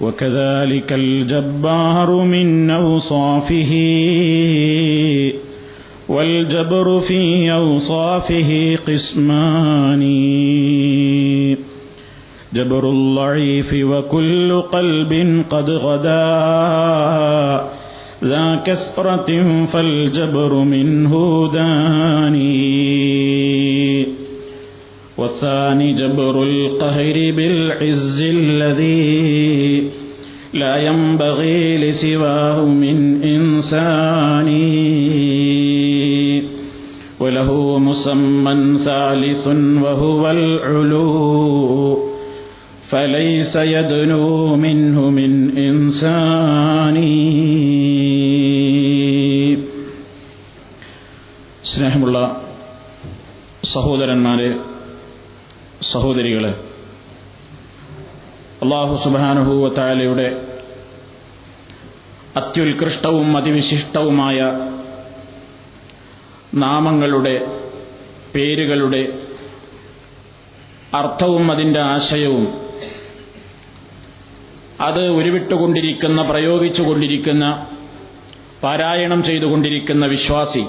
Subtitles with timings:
[0.00, 3.72] وكذلك الجبار من أوصافه
[6.08, 10.00] والجبر في أوصافه قسمان.
[12.54, 16.20] جبر الضعيف وكل قلب قد غدا.
[18.24, 22.60] ذا كسرة فالجبر منه داني.
[25.19, 29.89] والثاني جبر القهر بالعز الذي
[30.53, 34.49] لا ينبغي لسواه من إنسان
[37.19, 39.47] وله مسمى ثالث
[39.83, 41.99] وهو العلو
[42.89, 46.97] فليس يدنو منه من إنسان
[51.75, 52.17] സ്നേഹമുള്ള
[53.63, 54.49] സഹോദരന്മാരെ
[55.82, 56.50] സഹോദരികളെ
[58.62, 60.42] അള്ളാഹു സുബാനുഭൂവത്തായാലയുടെ
[62.36, 64.40] അത്യുത്കൃഷ്ടവും അതിവിശിഷ്ടവുമായ
[66.54, 67.46] നാമങ്ങളുടെ
[68.34, 69.30] പേരുകളുടെ
[70.94, 72.46] അർത്ഥവും അതിന്റെ ആശയവും
[74.80, 77.66] അത് ഉരുവിട്ടുകൊണ്ടിരിക്കുന്ന പ്രയോഗിച്ചുകൊണ്ടിരിക്കുന്ന
[78.62, 80.68] പാരായണം ചെയ്തുകൊണ്ടിരിക്കുന്ന വിശ്വാസി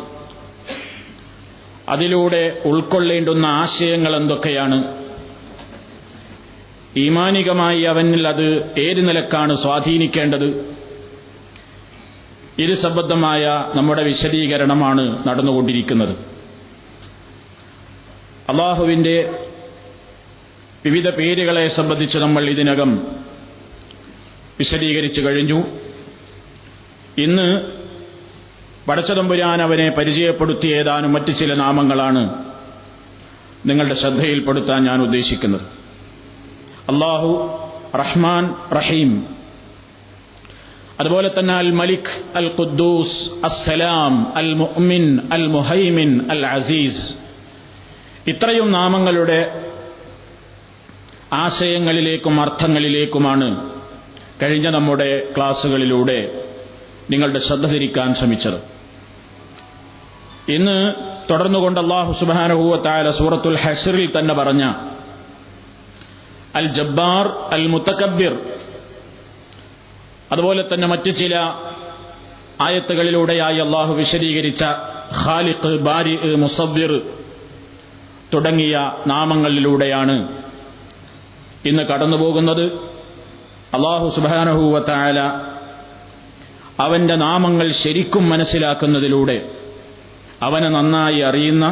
[1.89, 5.00] അതിലൂടെ ഉൾക്കൊള്ളേണ്ടുന്ന ആശയങ്ങൾ എന്തൊക്കെയാണ്?
[6.97, 10.75] ഈമാനികമായി അവനിൽ അത് ഏത് നിലക്കാണ് സ്വാധീനിക്കേണ്ടത്?
[12.59, 16.09] ഇത് സംബന്ധമായ നമ്മുടെ വിശദീകരണമാണ് നടന്നുകൊണ്ടിരിക്കുന്നത്.
[18.49, 19.45] അള്ളാഹുവിന്റെ
[20.85, 23.07] വിവിധ പേരുകളെ സംബന്ധിച്ച് നമ്മൾ ഇതിനകം
[24.59, 25.63] വിശദീകരിച്ചു കഴിഞ്ഞു.
[27.17, 27.61] ഇന്ന്
[28.87, 32.45] പടച്ചതമ്പുരാൻ അവനെ പരിചയപ്പെടുത്തിയ ഏതാനും മറ്റു ചില നാമങ്ങളാണ്
[33.65, 35.80] നിങ്ങളുടെ ശ്രദ്ധയിൽപ്പെടുത്താൻ ഞാൻ ഉദ്ദേശിക്കുന്നത്.
[36.91, 37.29] അള്ളാഹു
[37.97, 39.11] റഹ്മാൻ റഹീം.
[40.99, 47.03] അതുപോലെ തന്നെ അൽ മലിക് അൽ ഖുദ്ദൂസ് അസ്സലാം അൽ മുഅ്മിൻ അൽ മുഹൈമിൻ അൽ അസീസ്
[48.27, 49.39] ഇത്രയും നാമങ്ങളുടെ
[51.33, 53.47] ആശയങ്ങളിലേക്കും അർത്ഥങ്ങളിലേക്കുമാണ്
[54.43, 56.19] കഴിഞ്ഞ നമ്മുടെ ക്ലാസ്സുകളിലൂടെ
[57.11, 58.59] നിങ്ങളുടെ ശ്രദ്ധ തിരിക്കാൻ ശ്രമിച്ചത്.
[60.55, 60.77] ഇന്ന്
[61.31, 64.63] തുടർന്നുകൊണ്ട് അള്ളാഹു സുബാനുഭൂവത്തായ സൂറത്തുൽ ഹസറിൽ തന്നെ പറഞ്ഞ
[66.55, 68.33] അൽ ജബ്ബാർ അൽ മുത്തക്കബിർ
[70.31, 71.35] അതുപോലെ തന്നെ മറ്റു ചില
[72.61, 74.63] ആയത്തുകളിലൂടെയായി അള്ളാഹു വിശദീകരിച്ച
[75.25, 77.01] ഖാലിഖ് ബാരി മുസദ്ദിർ
[78.33, 80.27] തുടങ്ങിയ നാമങ്ങളിലൂടെയാണ്
[81.65, 82.65] ഇന്ന് കടന്നുപോകുന്നത്.
[83.73, 85.17] അള്ളാഹു സുബാനഹൂവത്തായ
[86.83, 89.49] അവന്റെ നാമങ്ങൾ ശരിക്കും മനസ്സിലാക്കുന്നതിലൂടെ
[90.43, 91.65] അവനെ നന്നായി അറിയുന്ന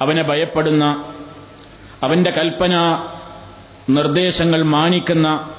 [0.00, 1.04] അവനെ ഭയപ്പെടുന്ന
[2.02, 2.74] അവന്റെ കൽപ്പന
[3.88, 5.54] നിർദ്ദേശങ്ങൾ മാനിക്കുന്ന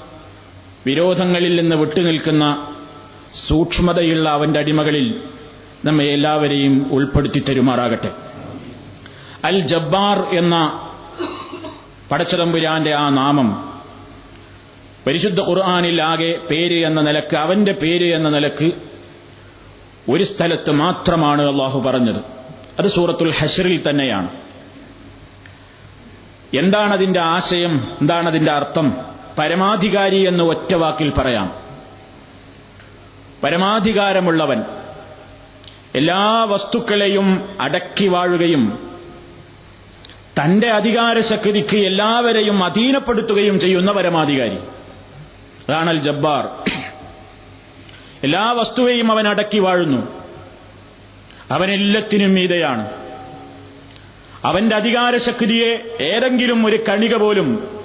[0.86, 2.76] വിരോധങ്ങളിൽ നിന്ന് വിട്ടുനിൽക്കുന്ന
[3.48, 5.22] സൂക്ഷ്മതയുള്ള അവന്റെ അടിമകളിൽ
[5.86, 8.12] നമ്മെ എല്ലാവരെയും ഉൾപ്പെടുത്തി തരുമാറാകട്ടെ.
[9.44, 10.86] അൽ ജബ്ബാർ എന്ന
[12.12, 13.80] പടച്ചതമ്പുരാന്റെ ആ നാമം
[15.08, 18.72] പരിശുദ്ധ ഖുർആാനിൽ ആകെ പേര് എന്ന നിലയ്ക്ക് അവന്റെ പേര് എന്ന നിലയ്ക്ക്
[20.12, 22.22] ഒരു സ്ഥലത്ത് മാത്രമാണ് അള്ളാഹു പറഞ്ഞത്.
[22.80, 24.49] അത് സൂറത്തുൽ ഹഷറിൽ തന്നെയാണ്.
[26.58, 27.88] എന്താണ് അതിന്റെ ആശയം?
[28.02, 28.98] എന്താണ് അതിന്റെ അർത്ഥം?
[29.40, 31.56] പരമാധികാരി എന്ന് ഒറ്റ വാക്കിൽ പറയാം.
[33.44, 34.64] പരമാധികാരമുള്ളവൻ
[35.96, 38.90] എല്ലാ വസ്തുക്കളെയും അടക്കി വാഴുകയും
[40.42, 44.58] തന്റെ അധികാരശക്തിക്ക് എല്ലാവരെയും അധീനപ്പെടുത്തുകയും ചെയ്യുന്ന പരമാധികാരി.
[45.70, 46.48] അതാണ് അൽ ജബ്ബാർ.
[48.24, 50.08] എല്ലാ വസ്തുവെയും അവൻ അടക്കി വാഴുന്നു.
[51.52, 52.99] അവനെല്ലാത്തിനും മീതയാണ്.
[54.46, 57.80] അവന്റെ അധികാരശക്തിയെ ഏതെങ്കിലും ഒരു കണിക പോലും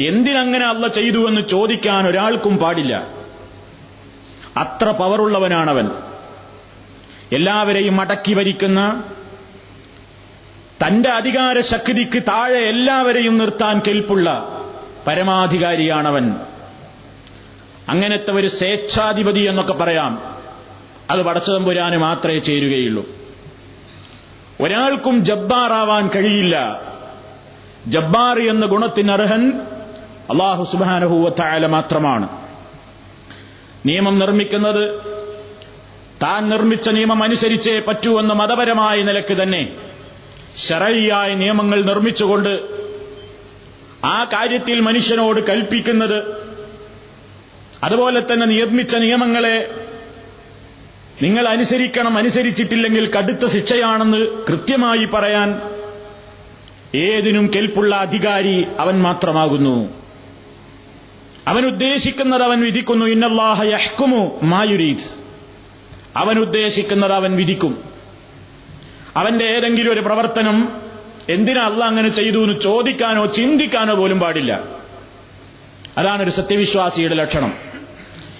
[0.00, 3.06] എന്തിനങ്ങനെ അല്ല ചെയ്തു എന്ന് ചോദിക്കാൻ ഒരാൾക്കും പാടില്ല.
[4.56, 5.90] അത്ര പവറുള്ളവനാണവൻ.
[7.32, 9.04] എല്ലാവരെയും അടക്കി ഭരിക്കുന്ന
[10.86, 14.48] തന്റെ അധികാര ശക്തിക്ക് താഴെ എല്ലാവരെയും നിർത്താൻ കെൽപ്പുള്ള
[15.06, 16.34] പരമാധികാരിയാണവൻ.
[17.88, 20.22] അങ്ങനത്തെ ഒരു സ്വേച്ഛാധിപതി എന്നൊക്കെ പറയാം.
[21.10, 23.15] അത് പടച്ചതമ്പുരാന് മാത്രമേ ചേരുകയുള്ളൂ.
[24.60, 26.82] ഒരാൾക്കും ജബ്ബാറാവാൻ കഴിയില്ല.
[27.86, 29.52] ജബ്ബാർ എന്ന ഗുണത്തിനർഹൻ
[30.30, 32.28] അള്ളാഹു സുബാനഹൂവത്തായാല മാത്രമാണ്.
[33.86, 35.00] നിയമം നിർമ്മിക്കുന്നത്
[36.22, 39.72] താൻ നിർമ്മിച്ച നിയമം അനുസരിച്ചേ പറ്റൂ എന്ന മതപരമായ നിലയ്ക്ക് തന്നെ
[40.56, 42.68] ശരയ്യായ നിയമങ്ങൾ നിർമ്മിച്ചുകൊണ്ട്
[44.04, 46.46] ആ കാര്യത്തിൽ മനുഷ്യനോട് കൽപ്പിക്കുന്നത്
[47.84, 49.85] അതുപോലെ തന്നെ നിർമ്മിച്ച നിയമങ്ങളെ
[51.22, 54.18] നിങ്ങൾ അനുസരിക്കണം അനുസരിച്ചിട്ടില്ലെങ്കിൽ കടുത്ത ശിക്ഷയാണെന്ന്
[54.48, 55.60] കൃത്യമായി പറയാൻ
[56.98, 59.88] ഏതിനും കെൽപ്പുള്ള അധികാരി അവൻ മാത്രമാകുന്നു.
[61.48, 65.24] അവൻ ഉദ്ദേശിക്കുന്നത് അവൻ വിധിക്കുന്നു ഇന്നല്ലാഹ യഹ്കുമു മായുരീത്
[66.16, 67.82] അവൻ ഉദ്ദേശിക്കുന്നത് അവൻ വിധിക്കും.
[69.16, 70.72] അവന്റെ ഏതെങ്കിലും ഒരു പ്രവർത്തനം
[71.30, 74.64] എന്തിനാ അല്ല അങ്ങനെ ചെയ്തു എന്ന് ചോദിക്കാനോ ചിന്തിക്കാനോ പോലും പാടില്ല.
[75.98, 77.52] അതാണ് ഒരു സത്യവിശ്വാസിയുടെ ലക്ഷണം.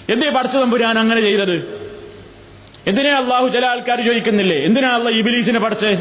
[0.09, 1.76] എന്തേ പഠിച്ചതമ്പുരാൻ അങ്ങനെ ചെയ്തത്?
[2.87, 4.57] എന്തിനാ അള്ളാഹു ചില ആൾക്കാർ ചോദിക്കുന്നില്ലേ?
[4.65, 5.91] എന്തിനാ അള്ള ഇബിലീസിനെ പഠിച്ച്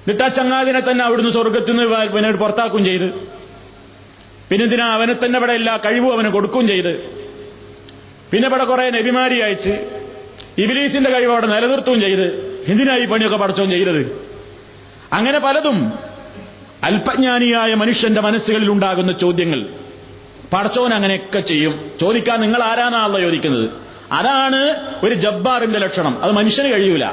[0.00, 3.08] എന്നിട്ട് ആ ചങ്ങാതിനെ തന്നെ അവിടുന്ന് സ്വർഗത്തിൽ നിന്ന് പുറത്താക്കും ചെയ്ത്.
[4.50, 6.92] പിന്നെ എന്തിനാ അവനെ തന്നെ ഇവിടെ എല്ലാ കഴിവും അവന് കൊടുക്കുകയും ചെയ്ത്.
[8.32, 9.70] പിന്നെ ഇവിടെ കുറെ നബിമാരി അയച്ച്
[10.58, 12.26] ഇബിലീസിന്റെ കഴിവ് അവിടെ നിലനിർത്തുകയും ചെയ്ത്.
[12.68, 14.02] എന്തിനാ ഈ പണിയൊക്കെ പഠിച്ചോം ചെയ്തത്?
[15.12, 15.92] അങ്ങനെ പലതും
[16.84, 19.60] അല്പജ്ഞാനിയായ മനുഷ്യന്റെ മനസ്സുകളിൽ ഉണ്ടാകുന്ന ചോദ്യങ്ങൾ.
[20.52, 21.90] പടച്ചോൻ അങ്ങനെയൊക്കെ ചെയ്യും.
[22.00, 23.89] ചോദിക്കാൻ നിങ്ങൾ ആരാണാണല്ലോ ചോദിക്കുന്നത്?
[24.12, 26.24] അതാണ് ഒരു ജബ്ബാറിന്റെ ലക്ഷണം.
[26.24, 27.04] അത് മനുഷ്യന് കഴിയൂല.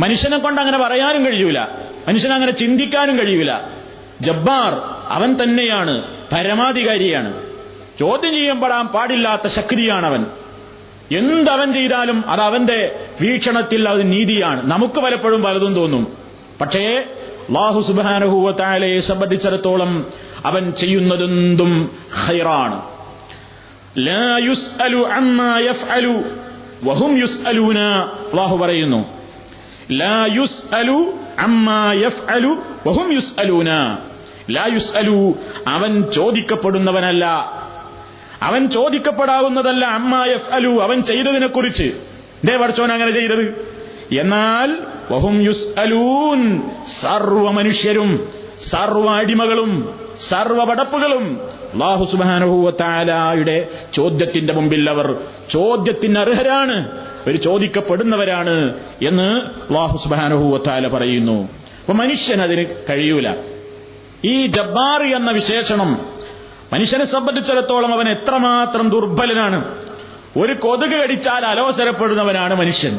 [0.00, 1.60] മനുഷ്യനെ കൊണ്ട് അങ്ങനെ പറയാനും കഴിയൂല.
[2.08, 3.52] മനുഷ്യനെ അങ്ങനെ ചിന്തിക്കാനും കഴിയൂല.
[4.20, 4.72] ജബ്ബാർ
[5.08, 6.02] അവൻ തന്നെയാണ്
[6.32, 7.42] പരമാധികാരിയാണ്.
[8.00, 10.26] ചോദ്യം ചെയ്യപ്പെടാൻ പാടില്ലാത്ത ശക്തിയാണവൻ.
[11.16, 14.70] എന്തവൻ ചെയ്താലും അത് അവന്റെ വീക്ഷണത്തിൽ അത് നീതിയാണ്.
[14.70, 16.16] നമുക്ക് പലപ്പോഴും പലതും തോന്നും.
[16.60, 17.04] പക്ഷേ
[17.48, 20.06] അള്ളാഹു സുബാനഹുവത്തായാലയെ സംബന്ധിച്ചിടത്തോളം
[20.46, 22.93] അവൻ ചെയ്യുന്നതെന്തും ഹൈറാണ്
[28.30, 29.14] അള്ളാഹു പറയുന്നു
[35.66, 37.24] അവൻ ചോദിക്കപ്പെടുന്നവനല്ല
[38.42, 41.92] അവൻ ചോദിക്കപ്പെടാവുന്നതല്ല അമ്മാ എഫ് അലു അവൻ ചെയ്തതിനെ കുറിച്ച്
[42.44, 43.72] ദേ പഠിച്ചോൻ അങ്ങനെ ചെയ്തത്.
[44.20, 44.78] എന്നാൽ
[47.00, 48.28] സർവ മനുഷ്യരും
[48.70, 51.40] സർവ അടിമകളും സർവ പടപ്പുകളും
[51.72, 55.16] അള്ളാഹു സുബാനുഭൂവത്താലായുടെ ചോദ്യത്തിന്റെ മുമ്പിൽ അവർ
[55.50, 61.42] ചോദ്യത്തിന് അർഹരാണ് ഒരു ചോദിക്കപ്പെടുന്നവരാണ് എന്ന് അള്ളാഹു സുബാനുഭൂവത്താല പറയുന്നു.
[61.42, 63.34] അപ്പൊ മനുഷ്യൻ അതിന് കഴിയൂല.
[64.24, 66.08] ഈ ജബ്ബാർ എന്ന വിശേഷണം
[66.72, 69.78] മനുഷ്യനെ സംബന്ധിച്ചിടത്തോളം അവൻ എത്രമാത്രം ദുർബലനാണ്.
[70.38, 72.98] ഒരു കൊതുക് കടിച്ചാൽ അലോസരപ്പെടുന്നവനാണ് മനുഷ്യൻ.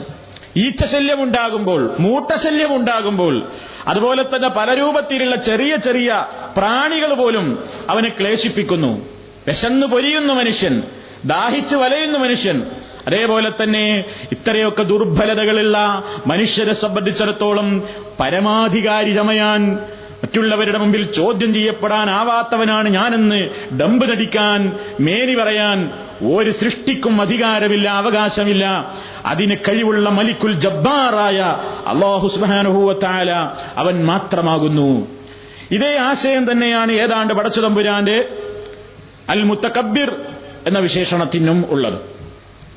[0.58, 3.48] ഈച്ചശല്യം ഉണ്ടാകുമ്പോൾ മൂട്ടശല്യം ഉണ്ടാകുമ്പോൾ
[3.88, 6.26] അതുപോലെ തന്നെ പല രൂപത്തിലുള്ള ചെറിയ ചെറിയ
[6.58, 9.10] പ്രാണികൾ പോലും അവനെ ക്ലേശിപ്പിക്കുന്നു.
[9.48, 10.84] വിശന്നു പൊരിയുന്ന മനുഷ്യൻ
[11.26, 12.64] ദാഹിച്ചു വലയുന്ന മനുഷ്യൻ.
[13.08, 14.00] അതേപോലെ തന്നെ
[14.32, 19.80] ഇത്രയൊക്കെ ദുർബലതകളുള്ള മനുഷ്യരെ സംബന്ധിച്ചിടത്തോളം പരമാധികാരി ചമയാൻ
[20.36, 23.38] മറ്റുള്ളവരുടെ മുമ്പിൽ ചോദ്യം ചെയ്യപ്പെടാനാവാത്തവനാണ് ഞാനെന്ന്
[23.80, 25.78] ഡമ്പ് നടിക്കാൻ മേനി പറയാൻ
[26.36, 28.66] ഒരു സൃഷ്ടിക്കും അധികാരമില്ല അവകാശമില്ല.
[29.26, 31.40] അതിന് കഴിവുള്ള മലിക്കുൽ ജബ്ബാറായ
[31.88, 33.30] അള്ളാഹു സുബാനുഭൂവത്തായ
[33.78, 35.08] അവൻ മാത്രമാകുന്നു.
[35.72, 38.18] ഇതേ ആശയം തന്നെയാണ് ഏതാണ്ട് പടച്ചുതമ്പുരാന്റെ
[39.30, 40.12] അൽ മുത്തക്കബിർ
[40.68, 42.00] എന്ന വിശേഷണത്തിനും ഉള്ളത്.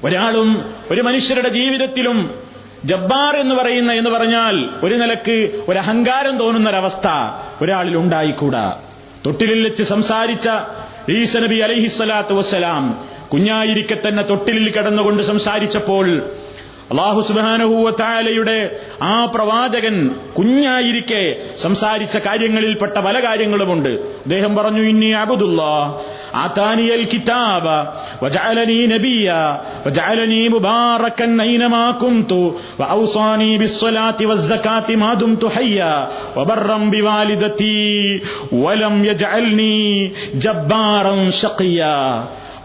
[0.04, 0.50] ഒരാളും
[0.90, 2.18] ഒരു മനുഷ്യരുടെ ജീവിതത്തിലും
[2.84, 7.08] ജബ്ബാർ എന്ന് പറയുന്ന എന്ന് പറഞ്ഞാൽ ഒരു നിലയ്ക്ക് ഒരു അഹങ്കാരം തോന്നുന്ന ഒരവസ്ഥ
[7.62, 8.80] ഒരാളിൽ ഉണ്ടായിക്കൂടാ.
[9.26, 10.48] തൊട്ടിലിൽ വെച്ച് സംസാരിച്ച
[11.10, 16.06] ഈസ നബി അലഹിസ്വലാത്തു വസ്സലാം കുഞ്ഞായിരിക്കെ തന്നെ തൊട്ടിലിൽ കിടന്നുകൊണ്ട് സംസാരിച്ചപ്പോൾ
[16.91, 18.57] അള്ളാഹു സുബാനഹൂവത്തായാലയുടെ
[19.11, 19.95] ആ പ്രവാചകൻ
[20.37, 21.21] കുഞ്ഞായിരിക്കെ
[21.63, 23.93] സംസാരിച്ച കാര്യങ്ങളിൽപ്പെട്ട പല കാര്യങ്ങളുമുണ്ട്
[24.25, 25.61] അദ്ദേഹം പറഞ്ഞു ഇനി അബുദുല്ല
[26.35, 27.65] آتاني الكتاب
[28.21, 29.43] وجعلني نبيا
[29.85, 32.31] وجعلني مباركا أينما كنت
[32.79, 35.93] وأوصاني بالصلاة والزكاة ما دمت حيا
[36.37, 38.21] وبرا بوالدتي
[38.53, 39.77] ولم يجعلني
[40.35, 41.97] جبارا شقيا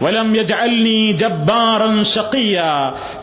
[0.02, 2.62] വലം യജഅൽനി ജബ്ബാറൻ ഷഖിയ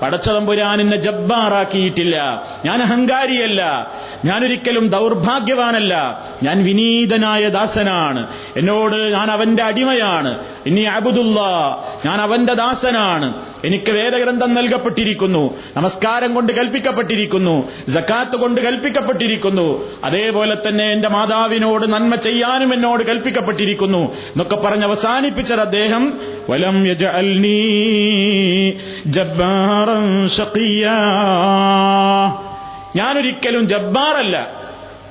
[0.01, 2.43] പടച്ചതമ്പുരാൻ എന്നെ ജബ്ബാറാക്കിയിട്ടില്ല.
[2.65, 3.91] ഞാൻ അഹങ്കാരിയല്ല.
[4.25, 6.21] ഞാനൊരിക്കലും ദൗർഭാഗ്യവാനല്ല.
[6.43, 8.27] ഞാൻ വിനീതനായ ദാസനാണ്.
[8.57, 10.45] എന്നോട് ഞാൻ അവന്റെ അടിമയാണ്.
[10.65, 11.39] ഇനി അബുദുല്ല
[12.05, 13.50] ഞാൻ അവന്റെ ദാസനാണ്.
[13.63, 15.57] എനിക്ക് വേദഗ്രന്ഥം നൽകപ്പെട്ടിരിക്കുന്നു.
[15.77, 17.71] നമസ്കാരം കൊണ്ട് കൽപ്പിക്കപ്പെട്ടിരിക്കുന്നു.
[17.89, 19.91] ജക്കാത്ത് കൊണ്ട് കൽപ്പിക്കപ്പെട്ടിരിക്കുന്നു.
[20.03, 24.15] അതേപോലെ തന്നെ എന്റെ മാതാവിനോട് നന്മ ചെയ്യാനും എന്നോട് കൽപ്പിക്കപ്പെട്ടിരിക്കുന്നു.
[24.15, 26.85] എന്നൊക്കെ പറഞ്ഞ് അവസാനിപ്പിച്ചത് അദ്ദേഹം വലം
[32.95, 34.61] ഞാനൊരിക്കലും ജബ്ബാറല്ല.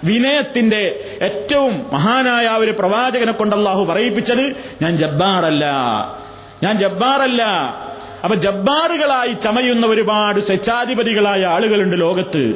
[0.05, 5.67] വിനയത്തിന്റെ ഏറ്റവും മഹാനായ ഒരു പ്രവാചകനെ കൊണ്ട് അള്ളാഹു പറയിപ്പിച്ചത് ഞാൻ ജബ്ബാറല്ല.
[6.63, 7.43] ഞാൻ ജബ്ബാറല്ല.
[8.25, 12.55] അപ്പൊ ജബ്ബാറുകളായി ചമയുന്ന ഒരുപാട് സ്വച്ഛാധിപതികളായ ആളുകളുണ്ട് ലോകത്ത്.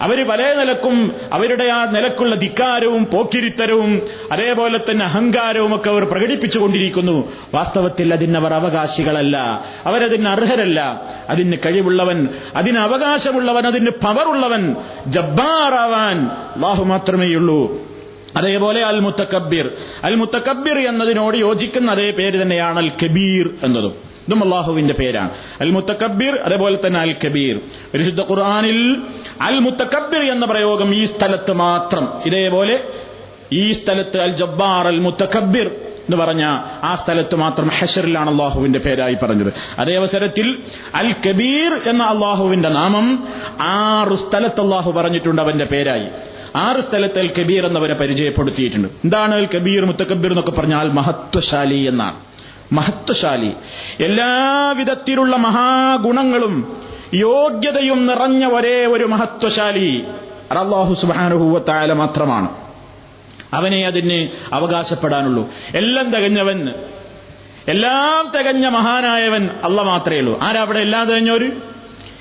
[0.00, 4.02] അവർ പല നിലക്കും അവരുടെ ആ നിലക്കുള്ള ധിക്കാരവും പോക്കിരിത്തരവും
[4.32, 9.64] അതേപോലെ തന്നെ അഹങ്കാരവും ഒക്കെ അവർ പ്രകടിപ്പിച്ചുകൊണ്ടിരിക്കുന്നു വാസ്തവത്തിൽ അതിനവർ അവകാശികളല്ല.
[9.86, 11.02] അവരതിന് അർഹരല്ല.
[11.28, 14.76] അതിന് കഴിവുള്ളവൻ അതിന് അവകാശമുള്ളവൻ അതിന് പവറുള്ളവൻ
[15.06, 17.78] ജബ്ബാറാവാൻ ബാഹു മാത്രമേയുള്ളൂ.
[18.36, 19.70] അതേപോലെ അൽ മുത്തക്കബീർ
[20.04, 24.07] അൽ മുത്തക്കബീർ എന്നതിനോട് യോജിക്കുന്ന അതേ പേര് തന്നെയാണ് അൽ കബീർ എന്നതും.
[24.28, 25.30] ഇതും അള്ളാഹുവിന്റെ പേരാണ്.
[25.60, 27.56] അൽ മുത്തക്കബിർ അതേപോലെ തന്നെ അൽ കബീർ
[27.94, 28.96] പരിശുദ്ധ ഖുർആാനിൽ
[29.40, 32.08] അൽ മുത്തക്കബിർ എന്ന പ്രയോഗം ഈ സ്ഥലത്ത് മാത്രം.
[32.26, 32.84] ഇതേപോലെ
[33.52, 35.66] ഈ സ്ഥലത്ത് അൽ ജബ്ബാർ അൽ മുത്തക്കബിർ
[36.08, 36.44] എന്ന് പറഞ്ഞ
[36.82, 39.52] ആ സ്ഥലത്ത് മാത്രം ഹഷറിലാണ് അള്ളാഹുവിന്റെ പേരായി പറഞ്ഞത്.
[39.78, 40.62] അതേ അവസരത്തിൽ
[40.94, 43.28] അൽ കബീർ എന്ന അള്ളാഹുവിന്റെ നാമം
[43.60, 46.08] ആറ് സ്ഥലത്ത് അള്ളാഹു പറഞ്ഞിട്ടുണ്ട് അവന്റെ പേരായി.
[46.56, 48.88] ആറ് സ്ഥലത്ത് അൽ കബീർ എന്നവരെ പരിചയപ്പെടുത്തിയിട്ടുണ്ട്.
[49.04, 52.27] എന്താണ് അൽ കബീർ മുത്തക്കബീർ എന്നൊക്കെ പറഞ്ഞാൽ മഹത്വശാലി എന്നാണ്.
[52.72, 53.52] മഹത്വശാലി.
[54.02, 56.76] എല്ലാവിധത്തിലുള്ള മഹാഗുണങ്ങളും
[57.14, 60.04] യോഗ്യതയും നിറഞ്ഞ ഒരേ ഒരു മഹത്വശാലി
[60.50, 62.48] അള്ളാഹു സുബാനുഭൂവത്തായ മാത്രമാണ്.
[63.54, 65.48] അവനെ അതിന് അവകാശപ്പെടാനുള്ളൂ.
[65.74, 66.68] എല്ലാം തികഞ്ഞവൻ
[67.68, 70.38] എല്ലാം തികഞ്ഞ മഹാനായവൻ അല്ല മാത്രമേ ഉള്ളൂ.
[70.42, 71.50] ആരാ അവിടെ എല്ലാം തികഞ്ഞോര്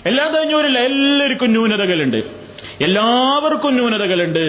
[0.06, 2.18] എല്ലാം തികഞ്ഞോരില്ല എല്ലാവർക്കും ന്യൂനതകളുണ്ട്.
[2.82, 4.40] എല്ലാവർക്കും ന്യൂനതകളുണ്ട്.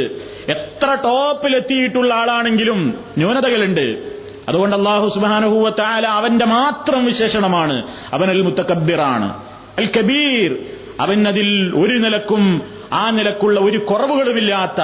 [0.50, 4.17] എത്ര ടോപ്പിലെത്തിയിട്ടുള്ള ആളാണെങ്കിലും ന്യൂനതകളുണ്ട്.
[4.48, 7.88] അതുകൊണ്ട് അള്ളാഹു സുബാനുഭൂവത്തായ അവന്റെ മാത്രം വിശേഷണമാണ്.
[8.12, 9.44] അവൻ അൽ മുത്തക്കബിറാണ്
[9.78, 10.58] അൽ കബീർ.
[11.00, 12.62] അവൻ അതിൽ ഒരു നിലക്കും
[12.92, 14.80] ആ നിലക്കുള്ള ഒരു കുറവുകളുമില്ലാത്ത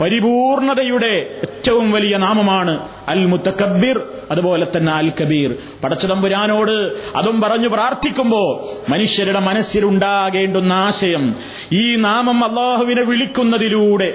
[0.00, 9.40] പരിപൂർണതയുടെ ഏറ്റവും വലിയ നാമമാണ് അൽ മുത്തക്കബിർ അതുപോലെ തന്നെ അൽ കബീർ പടച്ചതമ്പുരാനോട് അതും പറഞ്ഞു പ്രാർത്ഥിക്കുമ്പോ മനുഷ്യരുടെ
[9.40, 11.34] മനസ്സിലുണ്ടാകേണ്ടുന്ന ആശയം
[11.72, 14.08] ഈ നാമം അള്ളാഹുവിനെ വിളിക്കുന്നതിലൂടെ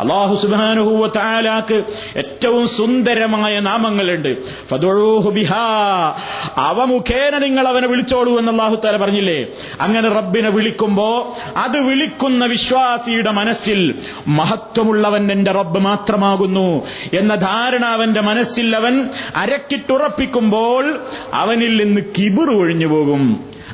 [0.00, 1.10] അള്ളാഹു സുബാനുഹൂവ
[2.16, 4.28] ഏറ്റവും സുന്ദരമായ നാമങ്ങളുണ്ട്.
[6.58, 9.46] അവ മുഖേന നിങ്ങൾ അവനെ വിളിച്ചോളൂ എന്ന് അള്ളാഹു താല പറഞ്ഞില്ലേ?
[9.80, 13.94] അങ്ങനെ റബ്ബിനെ വിളിക്കുമ്പോ അത് വിളിക്കുന്ന വിശ്വാസിയുടെ മനസ്സിൽ
[14.28, 15.78] മഹത്വമുള്ളവൻ എന്റെ റബ്ബ്
[16.16, 16.68] മാത്രമാകുന്നു
[17.12, 18.94] എന്ന ധാരണ അവന്റെ മനസ്സിൽ അവൻ
[19.36, 20.84] അരക്കിട്ടുറപ്പിക്കുമ്പോൾ
[21.34, 23.22] അവനിൽ നിന്ന് കിബിർ ഒഴിഞ്ഞു പോകും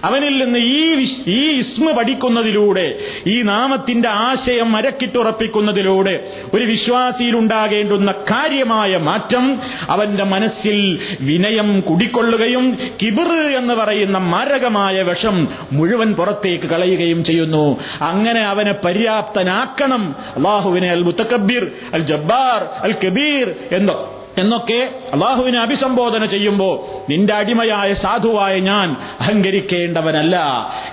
[0.04, 9.60] അവനിൽ നിന്ന് ഈ ഈ ഇസ്മ പഠിക്കുന്നതിലൂടെ ഈ നാമത്തിന്റെ ആശയം മരക്കിട്ടുറപ്പിക്കുന്നതിലൂടെ ഒരു വിശ്വാസിയിൽ ഉണ്ടാകേണ്ടുന്ന കാര്യമായ മാറ്റം
[9.90, 17.76] അവന്റെ മനസ്സിൽ വിനയം കുടിക്കൊള്ളുകയും കിബിർ എന്ന് പറയുന്ന മാരകമായ വിഷം മുഴുവൻ പുറത്തേക്ക് കളയുകയും ചെയ്യുന്നു.
[18.00, 20.14] അങ്ങനെ അവനെ പര്യാപ്തനാക്കണം.
[20.36, 24.78] അള്ളാഹുവിനെ അൽ മുത്തക്കബീർ അൽ ജബ്ബാർ അൽ കബീർ എന്നോ എന്നൊക്കെ
[25.12, 26.74] അള്ളാഹുവിനെ അഭിസംബോധന ചെയ്യുമ്പോൾ
[27.08, 28.88] നിന്റെ അടിമയായ സാധുവായ ഞാൻ
[29.20, 30.36] അഹങ്കരിക്കേണ്ടവനല്ല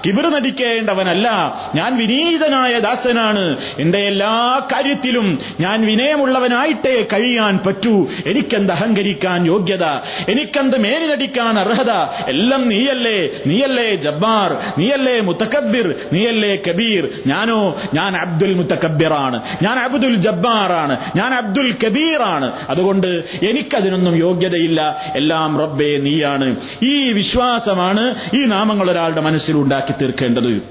[0.06, 1.28] കിബിർ നടിക്കേണ്ടവനല്ല
[1.76, 3.46] ഞാൻ വിനീതനായ ദാസനാണ്
[3.78, 4.34] എന്റെ എല്ലാ
[4.74, 5.28] കാര്യത്തിലും
[5.60, 9.86] ഞാൻ വിനയമുള്ളവനായിട്ടേ കഴിയാൻ പറ്റൂ എനിക്കെന്ത് അഹങ്കരിക്കാൻ യോഗ്യത
[10.28, 11.92] എനിക്കെന്ത് മേലിനടിക്കാൻ അർഹത
[12.28, 17.60] എല്ലാം നീയല്ലേ നീയല്ലേ ജബ്ബാർ നീയല്ലേ മുത്തക്കബിർ നീയല്ലേ കബീർ ഞാനോ
[17.94, 22.54] ഞാൻ അബ്ദുൽ മുത്തക്കബിറാണ് ഞാൻ അബ്ദുൽ ജബ്ബാറാണ് ഞാൻ അബ്ദുൽ കബീറാണ്.
[22.70, 23.08] അതുകൊണ്ട്
[23.44, 25.12] എനിക്കതിനൊന്നും യോഗ്യതയില്ല.
[25.16, 26.56] എല്ലാം റബ്ബേ നീയാണ്.
[26.84, 30.62] ഈ വിശ്വാസമാണ് ഈ നാമങ്ങൾ ഒരാളുടെ മനസ്സിൽ ഉണ്ടാക്കി തീർക്കേണ്ടത്.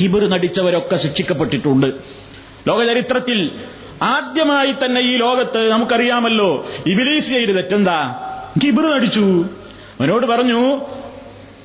[0.00, 1.86] കിബിർ നടിച്ചവരൊക്കെ ശിക്ഷിക്കപ്പെട്ടിട്ടുണ്ട്.
[2.68, 3.50] ലോകചരിത്രത്തിൽ
[4.02, 8.14] ആദ്യമായി തന്നെ ഈ ലോകത്ത് നമുക്കറിയാമല്ലോ ഇബിലീസ് ചെയ്ത് തെറ്റെന്താ?
[8.64, 9.44] കിബിർ നടിച്ചു.
[10.00, 10.80] അവനോട് പറഞ്ഞു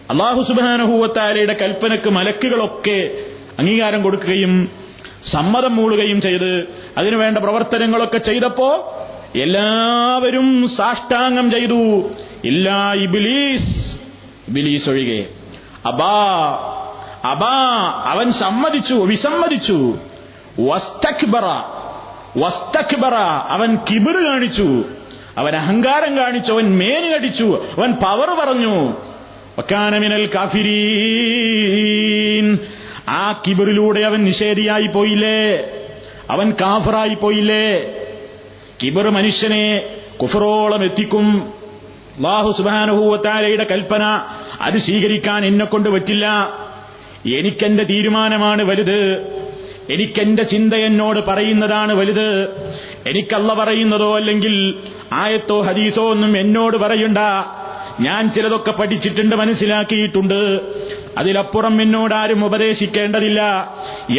[0.09, 3.25] അള്ളാഹു സുബാനഹൂവത്താലയുടെ കൽപ്പനക്ക് മലക്കുകളൊക്കെ
[3.59, 4.69] അംഗീകാരം കൊടുക്കുകയും
[5.23, 6.67] സമ്മതം മൂളുകയും ചെയ്ത്
[6.97, 8.98] അതിനുവേണ്ട പ്രവർത്തനങ്ങളൊക്കെ ചെയ്തപ്പോ
[9.35, 12.09] എല്ലാവരും സാഷ്ടാംഗം ചെയ്തു.
[12.43, 14.01] ഇല്ലാ ഇബിലീസ്
[14.47, 15.29] ഇബിലീസ് ഒഴികെ.
[15.85, 16.59] അബാ
[17.23, 19.97] അബാ അവൻ സമ്മതിച്ചു വിസമ്മതിച്ചു.
[20.59, 21.45] വസ്തക്ബറ
[22.37, 23.13] വസ്തക്ബറ
[23.49, 24.83] അവൻ കിബിർ കാണിച്ചു.
[25.37, 28.93] അവൻ അഹങ്കാരം കാണിച്ചു അവൻ മേനി കടിച്ചു അവൻ പവർ പറഞ്ഞു.
[29.59, 32.59] വക്കാനമിനൽ കാഫിരീൻ.
[33.09, 35.67] ആ കിബിറിലൂടെ അവൻ നിഷേധിയായി പോയില്ലേ?
[36.29, 37.93] അവൻ കാഫറായി പോയില്ലേ?
[38.83, 39.83] കിബിർ മനുഷ്യനെ
[40.21, 41.53] കുഫറോളം എത്തിക്കും.
[42.19, 44.21] ബാഹു സുബാനുഭൂവത്താരയുടെ കൽപ്പന
[44.61, 46.25] അത് സ്വീകരിക്കാൻ എന്നെ കൊണ്ട് പറ്റില്ല.
[47.25, 49.17] എനിക്കെന്റെ തീരുമാനമാണ് വലുത്.
[49.89, 52.49] എനിക്കെന്റെ ചിന്ത എന്നോട് പറയുന്നതാണ് വലുത്.
[53.07, 54.83] എനിക്കല്ല പറയുന്നതോ അല്ലെങ്കിൽ
[55.13, 57.17] ആയത്തോ ഹദീസോ ഒന്നും എന്നോട് പറയണ്ട.
[57.99, 60.59] ഞാൻ ചിലതൊക്കെ പഠിച്ചിട്ടുണ്ട് മനസ്സിലാക്കിയിട്ടുണ്ട്.
[61.17, 63.41] അതിലപ്പുറം എന്നോടാരും ഉപദേശിക്കേണ്ടതില്ല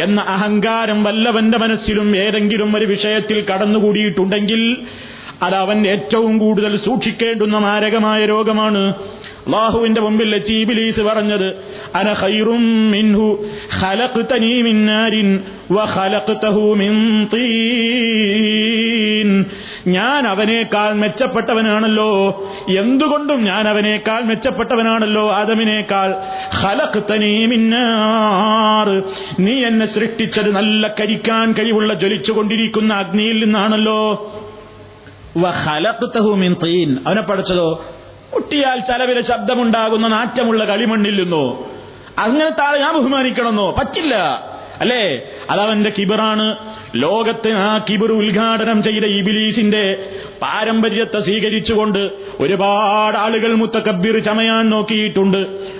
[0.01, 4.77] എന്ന അഹങ്കാരം വല്ലവന്റെ മനസ്സിലും ഏതെങ്കിലും ഒരു വിഷയത്തിൽ കടന്നുകൂടിയിട്ടുണ്ടെങ്കിൽ
[5.43, 8.93] അത് അവൻ ഏറ്റവും കൂടുതൽ സൂക്ഷിക്കേണ്ടുന്ന മാരകമായ രോഗമാണ്.
[9.47, 11.55] അള്ളാഹുവിന്റെ മുമ്പിൽ വെച്ച് ഇബിലീസ് പറഞ്ഞത്
[11.95, 12.13] അന
[12.89, 13.45] മിൻഹു
[13.81, 14.61] ഖലഖ്തനീ
[15.71, 19.45] വ ഖലഖ്തഹു മിൻ തീൻ.
[19.87, 22.43] ഞാൻ അവനേക്കാൾ മെച്ചപ്പെട്ടവനാണല്ലോ.
[22.77, 25.31] എന്തുകൊണ്ടും ഞാൻ അവനേക്കാൾ മെച്ചപ്പെട്ടവനാണല്ലോ.
[25.31, 26.15] ആദമിനേക്കാൾ
[29.39, 34.31] നീ എന്നെ സൃഷ്ടിച്ചത് നല്ല കരിക്കാൻ കഴിവുള്ള ജ്വലിച്ചുകൊണ്ടിരിക്കുന്ന അഗ്നിയിൽ നിന്നാണല്ലോ.
[37.07, 37.85] അവനെ പഠിച്ചതോ?
[38.33, 41.67] മുട്ടിയാൽ ചലവില ശബ്ദമുണ്ടാകുന്ന നാറ്റമുള്ള കളിമണ്ണില്ലെന്നോ
[42.17, 43.71] അങ്ങനത്തെ ആളെ ഞാൻ ബഹുമാനിക്കണമെന്നോ?
[43.71, 44.15] പറ്റില്ല.
[44.81, 45.25] അല്ലേ?
[45.49, 46.57] അതവന്റെ കിബിറാണ്.
[46.95, 49.83] ലോകത്തിന് ആ കിബിർ ഉദ്ഘാടനം ചെയ്ത ഇബിലീസിന്റെ
[50.41, 51.99] പാരമ്പര്യത്തെ സ്വീകരിച്ചുകൊണ്ട്
[52.39, 55.37] ഒരുപാട് ആളുകൾ മുത്തക്കബീർ ചമയാൻ നോക്കിയിട്ടുണ്ട്.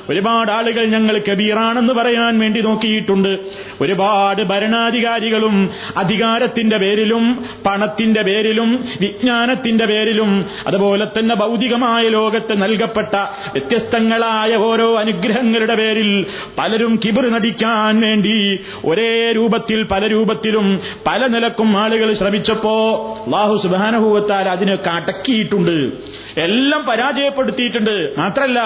[0.10, 3.40] ഒരുപാട് ആളുകൾ ഞങ്ങൾ കബീറാണെന്ന് പറയാൻ വേണ്ടി നോക്കിയിട്ടുണ്ട്.
[3.82, 8.70] ഒരുപാട് ഭരണാധികാരികളും അധികാരത്തിന്റെ പേരിലും പണത്തിന്റെ പേരിലും
[9.02, 13.16] വിജ്ഞാനത്തിന്റെ പേരിലും അതുപോലെ തന്നെ ഭൗതികമായ ലോകത്ത് നൽകപ്പെട്ട
[13.54, 16.26] വ്യത്യസ്തങ്ങളായ ഓരോ അനുഗ്രഹങ്ങളുടെ പേരിൽ
[16.60, 18.60] പലരും കിബിർ നടിക്കാൻ വേണ്ടി
[18.92, 22.76] ഒരേ രൂപത്തിൽ പല രൂപത്തിലും പല നിലക്കും ആളുകൾ ശ്രമിച്ചപ്പോ
[23.26, 25.76] അള്ളാഹു സുബാനഹൂവത്താൽ അതിനൊക്കെ അടക്കിയിട്ടുണ്ട്
[26.40, 27.96] എല്ലാം പരാജയപ്പെടുത്തിയിട്ടുണ്ട്.
[28.18, 28.60] മാത്രല്ല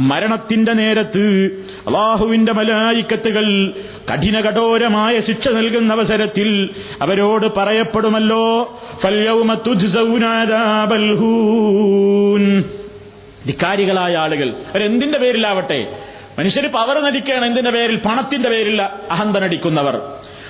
[0.00, 1.24] മരണത്തിന്റെ നേരത്ത്
[1.86, 3.46] അള്ളാഹുവിന്റെ മലായിക്കത്തുകൾ
[4.12, 6.70] കഠിന കഠോരമായ ശിക്ഷ നൽകുന്ന അവസരത്തിൽ
[7.02, 8.46] അവരോട് പറയപ്പെടുമല്ലോ
[13.46, 15.80] ധിക്കാരികളായ ആളുകൾ അവരെന്തിന്റെ പേരിലാവട്ടെ?
[16.38, 17.96] മനുഷ്യർ പവർ നടിക്കുകയാണ് എന്തിന്റെ പേരിൽ?
[17.98, 18.78] പണത്തിന്റെ പേരിൽ
[19.10, 19.96] അഹന്ത നടിക്കുന്നവർ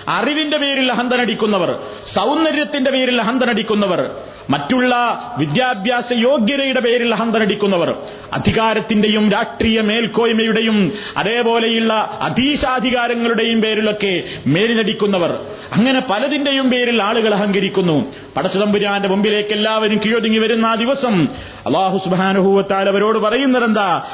[0.09, 1.71] അറിവിന്റെ പേരിൽ അഹന്ത നടിക്കുന്നവർ
[2.15, 4.01] സൗന്ദര്യത്തിന്റെ പേരിൽ അഹന്ത നടിക്കുന്നവർ
[4.51, 4.95] മറ്റുള്ള
[5.39, 7.97] വിദ്യാഭ്യാസ യോഗ്യതയുടെ പേരിൽ അഹന്തനടിക്കുന്നവർ
[8.33, 15.31] അധികാരത്തിന്റെയും രാഷ്ട്രീയ മേൽക്കോയ്മയുടെയും അതേപോലെയുള്ള അധീശാധികാരങ്ങളുടെയും പേരിലൊക്കെ മേലിനടിക്കുന്നവർ
[15.73, 18.13] അങ്ങനെ പലതിന്റെയും പേരിൽ ആളുകൾ അഹങ്കരിക്കുന്നു.
[18.37, 21.29] പടച്ചതമ്പുരാന്റെ മുമ്പിലേക്ക് എല്ലാവരും കീഴൊതുങ്ങി വരുന്ന ആ ദിവസം
[21.67, 24.05] അള്ളാഹു സുബാനുഭൂവത്താൽ അവരോട് പറയുന്നതെന്താ?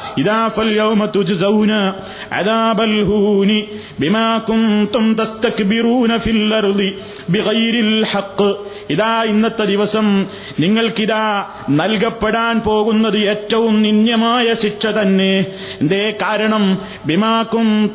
[8.91, 10.20] ഇതാ ഇന്നത്തെ ദിവസം
[10.61, 15.33] നിങ്ങൾക്കിതാ നൽകപ്പെടാൻ പോകുന്നത് ഏറ്റവും നിന്യമായ ശിക്ഷ തന്നെ.
[15.81, 17.91] എന്തേ കാരണം ബിമാക്കും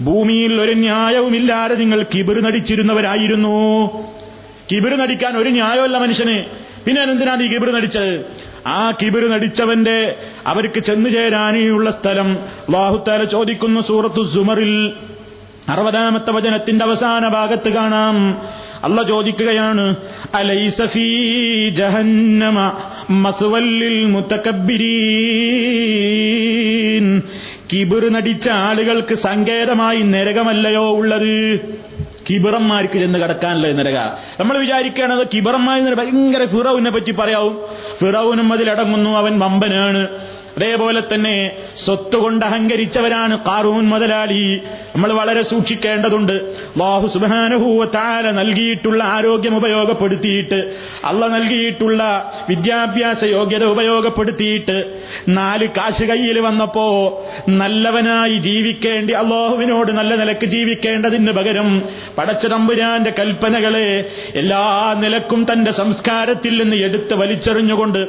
[0.00, 3.86] ഭൂമിയിൽ ഒരു ന്യായവുമില്ലാതെ നിങ്ങൾ കിബിർ നടിച്ചിരുന്നവരായിരുന്നു.
[4.72, 6.44] കിബിർ നടിക്കാൻ ഒരു ന്യായമല്ല മനുഷ്യന്.
[6.84, 8.12] പിന്നെ എന്തിനാണ് ഈ കിബിർ നടിച്ചത്?
[8.66, 10.14] ആ കിബിർ നടിച്ചവന്റെ
[10.46, 12.38] അവർക്ക് ചെന്നു ചേരാനുള്ള സ്ഥലം
[12.70, 14.92] വാഹുത്താല ചോദിക്കുന്നു സൂറത്തു സുമറിൽ.
[15.70, 18.38] അറുപതാമത്തെ വചനത്തിന്റെ അവസാന ഭാഗത്ത് കാണാം.
[18.84, 19.96] അല്ല ചോദിക്കുകയാണ്
[20.34, 22.72] അലൈസഫീ ജഹന്നമ
[23.10, 24.06] മസുവല്ലിൽ
[27.72, 31.60] കിബിർ നടിച്ച ആളുകൾക്ക് സങ്കേതമായി നരകമല്ലയോ ഉള്ളത്?
[32.30, 33.96] കിബിറന്മാർക്ക് ചെന്ന് കടക്കാനല്ലേ നരക.
[34.40, 37.58] നമ്മൾ വിചാരിക്കുകയാണത് കിബിറന്മാർ ഭയങ്കര ഫിറൌവിനെ പറ്റി പറയാവും.
[38.00, 40.08] ഫിറൌനും അതിലടങ്ങുന്നു അവൻ വമ്പനാണ്.
[40.60, 41.36] അതേപോലെ തന്നെ
[41.82, 44.40] സ്വത്ത് കൊണ്ട് അഹങ്കരിച്ചവരാണ് കാറൂൻ മുതലാളി.
[44.94, 46.34] നമ്മൾ വളരെ സൂക്ഷിക്കേണ്ടതുണ്ട്.
[46.80, 50.58] ബാഹു സുബാനുഭൂവത്താല നൽകിയിട്ടുള്ള ആരോഗ്യം ഉപയോഗപ്പെടുത്തിയിട്ട്
[51.10, 52.00] അള്ള നൽകിയിട്ടുള്ള
[52.48, 54.76] വിദ്യാഭ്യാസ യോഗ്യത ഉപയോഗപ്പെടുത്തിയിട്ട്
[55.38, 56.86] നാല് കാശ് കയ്യിൽ വന്നപ്പോ
[57.60, 61.70] നല്ലവനായി ജീവിക്കേണ്ടി അള്ളാഹുവിനോട് നല്ല നിലയ്ക്ക് ജീവിക്കേണ്ടതിന് പകരം
[62.18, 63.86] പടച്ച തമ്പുരാന്റെ കൽപ്പനകളെ
[64.34, 64.62] എല്ലാ
[65.04, 68.00] നിലക്കും തന്റെ സംസ്കാരത്തിൽ നിന്ന് എടുത്ത് വലിച്ചെറിഞ്ഞുകൊണ്ട്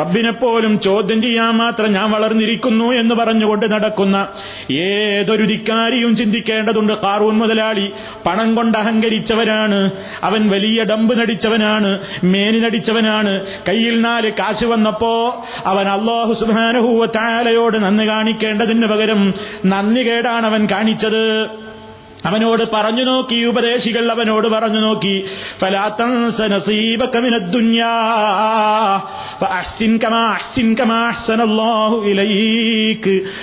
[0.00, 4.28] റബ്ബിനെപ്പോലും ചോദ്യം ചെയ്യാൻ മാത്രം ഞാൻ വളർന്നിരിക്കുന്നു എന്ന് പറഞ്ഞുകൊണ്ട് നടക്കുന്ന
[4.72, 6.92] ഏതൊരു ധിക്കാരിയും ചിന്തിക്കേണ്ടതുണ്ട്.
[6.92, 7.92] കാറൂൻ മുതലാളി
[8.26, 9.90] പണം കൊണ്ട് അഹങ്കരിച്ചവനാണ്.
[10.22, 11.98] അവൻ വലിയ ഡമ്പ് നടിച്ചവനാണ്.
[12.24, 13.46] മേനി നടിച്ചവനാണ്.
[13.68, 19.34] കയ്യിൽ നാല് കാശ് വന്നപ്പോ അവൻ അള്ളാഹു സുബാനഹൂവ താലയോട് നന്ദി കാണിക്കേണ്ടതിന് പകരം
[19.66, 21.65] നന്ദി കേടാണ് അവൻ കാണിച്ചത്.
[22.26, 25.26] അവനോട് പറഞ്ഞു നോക്കി ഉപദേശികൾ അവനോട് പറഞ്ഞു നോക്കി.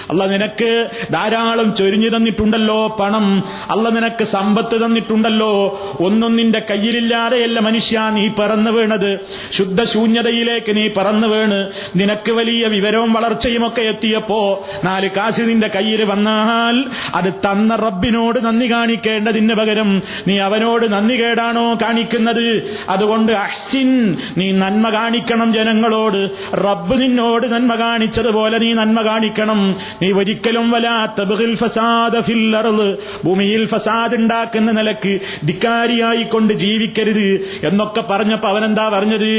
[0.09, 3.43] അള്ള നിനക്ക് ധാരാളം ചൊരിഞ്ഞു തന്നിട്ടുണ്ടല്ലോ പണം.
[3.71, 5.81] അള്ള നിനക്ക് സമ്പത്ത് തന്നിട്ടുണ്ടല്ലോ.
[5.99, 9.17] ഒന്നും നിന്റെ കയ്യിലില്ലാതെയല്ല മനുഷ്യ നീ പറന്നു വീണത്.
[9.51, 11.71] ശുദ്ധശൂന്യതയിലേക്ക് നീ പറന്നു വീണ്.
[11.95, 18.72] നിനക്ക് വലിയ വിവരവും വളർച്ചയും ഒക്കെ എത്തിയപ്പോ നാല് കാശ് നിന്റെ കയ്യിൽ വന്നാൽ അത് തന്ന റബ്ബിനോട് നന്ദി
[18.73, 19.89] കാണിക്കേണ്ടതിന് പകരം
[20.27, 22.47] നീ അവനോട് നന്ദി കേടാണോ കാണിക്കുന്നത്?
[22.89, 23.91] അതുകൊണ്ട് അഹ്സിൻ
[24.37, 26.21] നീ നന്മ കാണിക്കണം ജനങ്ങളോട്.
[26.53, 29.61] റബ്ബ് നിന്നോട് നന്മ കാണിച്ചതുപോലെ നീ നന്മ കാണിക്കണം.
[30.01, 31.21] നീ ഒരിക്കലും വലാത്ത
[31.55, 32.15] ഫസാദ
[32.57, 32.79] അർൾ
[33.25, 35.13] ഭൂമിയിൽ ഫസാദ് ഉണ്ടാക്കുന്ന നിലയ്ക്ക്
[35.47, 37.29] ധിക്കാരിയായി കൊണ്ട് ജീവിക്കരുത്
[37.67, 39.31] എന്നൊക്കെ പറഞ്ഞപ്പോ അവനെന്താ പറഞ്ഞത്?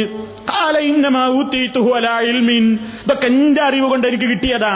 [0.49, 1.91] കാല ഇന്നമാ ഊത്തീത്തുഹു
[2.31, 2.65] ഇൽമിൻ.
[3.05, 4.75] ഇതൊക്കെ എന്റെ അറിവ് കൊണ്ട് എനിക്ക് കിട്ടിയതാ.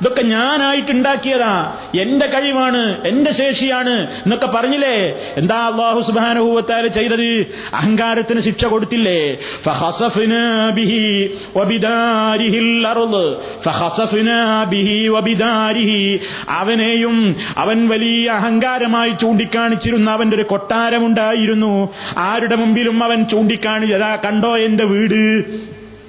[0.00, 4.96] ഇതൊക്കെ ഞാനായിട്ട് ഉണ്ടാക്കിയതാ എന്റെ കഴിവാണ് എന്റെ ശേഷിയാണ് എന്നൊക്കെ പറഞ്ഞില്ലേ?
[5.36, 7.46] എന്താ അള്ളാഹു സുബാനുഭൂവത്താൽ ചെയ്തത്?
[7.74, 9.38] അഹങ്കാരത്തിന് ശിക്ഷ കൊടുത്തില്ലേ.
[16.50, 21.88] അവനെയും അവൻ വലിയ അഹങ്കാരമായി ചൂണ്ടിക്കാണിച്ചിരുന്ന അവന്റെ ഒരു കൊട്ടാരമുണ്ടായിരുന്നു.
[22.18, 24.16] ആരുടെ മുമ്പിലും അവൻ ചൂണ്ടിക്കാണിച്ചതാ?
[24.16, 25.22] കണ്ടോ എന്റെ വീട്?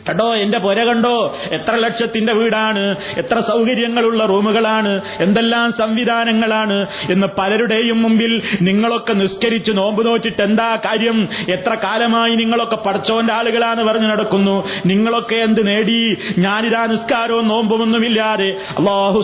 [0.09, 1.37] കണ്ടോ എന്റെ പുര കണ്ടോ?
[1.51, 2.95] എത്ര ലക്ഷത്തിന്റെ വീടാണ്?
[3.17, 5.01] എത്ര സൗകര്യങ്ങളുള്ള റൂമുകളാണ്?
[5.19, 6.85] എന്തെല്ലാം സംവിധാനങ്ങളാണ്?
[7.11, 11.29] എന്ന് പലരുടെയും മുമ്പിൽ നിങ്ങളൊക്കെ നിസ്കരിച്ച് നോമ്പ് നോച്ചിട്ട് എന്താ കാര്യം?
[11.49, 14.67] എത്ര കാലമായി നിങ്ങളൊക്കെ പഠിച്ചോന്റെ ആളുകളാണ് പറഞ്ഞു നടക്കുന്നു.
[14.85, 16.17] നിങ്ങളൊക്കെ എന്ത് നേടി?
[16.37, 19.23] ഞാനിതാ നിസ്കാരവും നോമ്പുമൊന്നുമില്ലാതെ അള്ളാഹു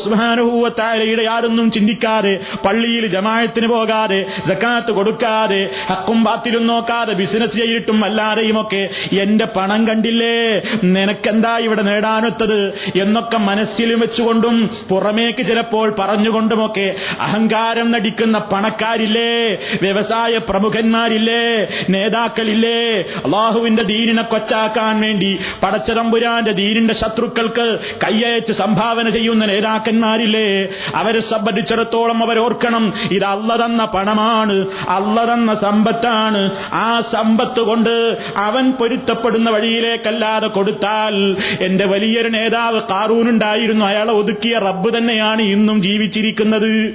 [1.34, 8.90] ആരൊന്നും ചിന്തിക്കാതെ പള്ളിയിൽ ജമായത്തിന് പോകാതെ ജക്കാത്ത് കൊടുക്കാതെ ഹക്കും ബാത്തിലും നോക്കാതെ ബിസിനസ് ചെയ്തിട്ടും അല്ലാതെയുമൊക്കെ
[9.22, 10.60] എന്റെ പണം കണ്ടില്ലേ?
[10.84, 12.74] നിനക്കെന്താ ഇവിടെ നേടാനൊത്തത്?
[13.02, 19.54] എന്നൊക്കെ മനസ്സിലും വെച്ചുകൊണ്ടും പുറമേക്ക് ചിലപ്പോൾ പറഞ്ഞുകൊണ്ടുമൊക്കെ അഹങ്കാരം നടിക്കുന്ന പണക്കാരില്ലേ?
[19.82, 21.68] വ്യവസായ പ്രമുഖന്മാരില്ലേ?
[21.90, 23.02] നേതാക്കളില്ലേ?
[23.02, 30.68] അള്ളാഹുവിന്റെ ദീനിനെ കൊച്ചാക്കാൻ വേണ്ടി പടച്ചതമ്പുരാന്റെ ദീനിന്റെ ശത്രുക്കൾക്ക് കയ്യയച്ച് സംഭാവന ചെയ്യുന്ന നേതാക്കന്മാരില്ലേ?
[30.96, 36.52] അവരെ സംബന്ധിച്ചിടത്തോളം അവരോർക്കണം ഇത് അല്ല തന്ന പണമാണ് അല്ല തന്ന സമ്പത്താണ്.
[36.74, 45.42] ആ സമ്പത്ത് കൊണ്ട് അവൻ പൊരുത്തപ്പെടുന്ന വഴിയിലേക്കല്ലാതെ കൊടുത്താൽ എന്റെ വലിയൊരു നേതാവ് കാറൂനുണ്ടായിരുന്നു അയാളെ ഒതുക്കിയ റബ്ബ് തന്നെയാണ്
[45.42, 46.94] ഇന്നും ജീവിച്ചിരിക്കുന്നത്.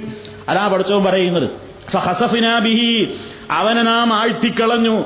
[0.49, 1.49] അതാ പഠിച്ചവൻ പറയുന്നത്.
[3.51, 5.03] അവനെ നാം ആഴ്ത്തിക്കളഞ്ഞു.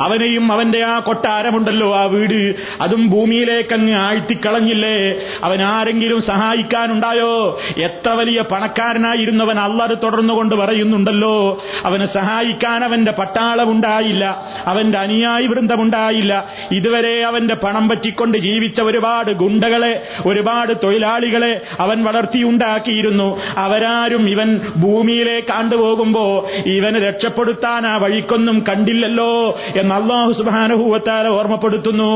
[0.00, 2.54] അവനെയും അവന്റെ ആ കൊട്ടാരമുണ്ടല്ലോ ആ വീട്.
[2.80, 5.14] അതും ഭൂമിയിലേക്ക് അങ്ങ് ആഴ്ത്തിക്കളഞ്ഞില്ലേ?
[5.44, 7.60] അവൻ ആരെങ്കിലും സഹായിക്കാനുണ്ടായോ?
[7.82, 11.62] എത്ര വലിയ പണക്കാരനായിരുന്നവൻ തുടർന്നു തുടർന്നുകൊണ്ട് പറയുന്നുണ്ടല്ലോ.
[11.84, 14.42] അവനെ സഹായിക്കാൻ അവന്റെ പട്ടാളമുണ്ടായില്ല.
[14.66, 16.44] അവന്റെ അനുയായി വൃന്ദമുണ്ടായില്ല.
[16.72, 23.40] ഇതുവരെ അവന്റെ പണം പറ്റിക്കൊണ്ട് ജീവിച്ച ഒരുപാട് ഗുണ്ടകളെ ഒരുപാട് തൊഴിലാളികളെ അവൻ വളർത്തിയുണ്ടാക്കിയിരുന്നു.
[23.56, 24.43] അവരാരും ഇവൻ
[24.76, 32.12] ഭൂമിയിലേക്ക് ആണ്ടുപോകുമ്പോ ഇവന് രക്ഷപ്പെടുത്താൻ ആ വഴിക്കൊന്നും കണ്ടില്ലല്ലോ എന്ന് അള്ളാഹു സുബാനുഭൂവത്താല ഓർമ്മപ്പെടുത്തുന്നു.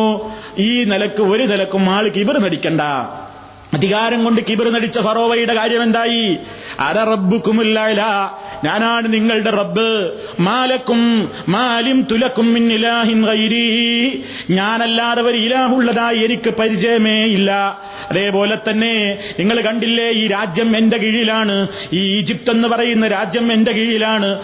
[0.59, 2.81] ഈ നിലയ്ക്ക് ഒരു നിലക്കും ആൾക്ക് ഇവർ നടിക്കണ്ട.
[3.74, 6.37] അധികാരം കൊണ്ട് കിബർ നടിച്ച ഫറോവയുടെ കാര്യം എന്തായി
[6.81, 7.81] അര റബ്ബുക്കുമില്ല
[8.64, 10.12] ഞാനാണ് നിങ്ങളുടെ റബ്ബ്.
[10.40, 13.18] മാലക്കും മാലിം തുലക്കും മിന്നിലാഹിൻ
[14.50, 17.50] ഞാനല്ലാതെ ഒരു ഇലാഹുള്ളതായി എനിക്ക് പരിചയമേ ഇല്ല.
[18.11, 21.68] അതേപോലെ തന്നെ നിങ്ങൾ കണ്ടില്ലേ ഈ രാജ്യം എന്റെ കീഴിലാണ്.
[21.92, 24.38] ഈ ഈജിപ്ത് എന്ന് പറയുന്ന രാജ്യം എന്റെ കീഴിലാണ്.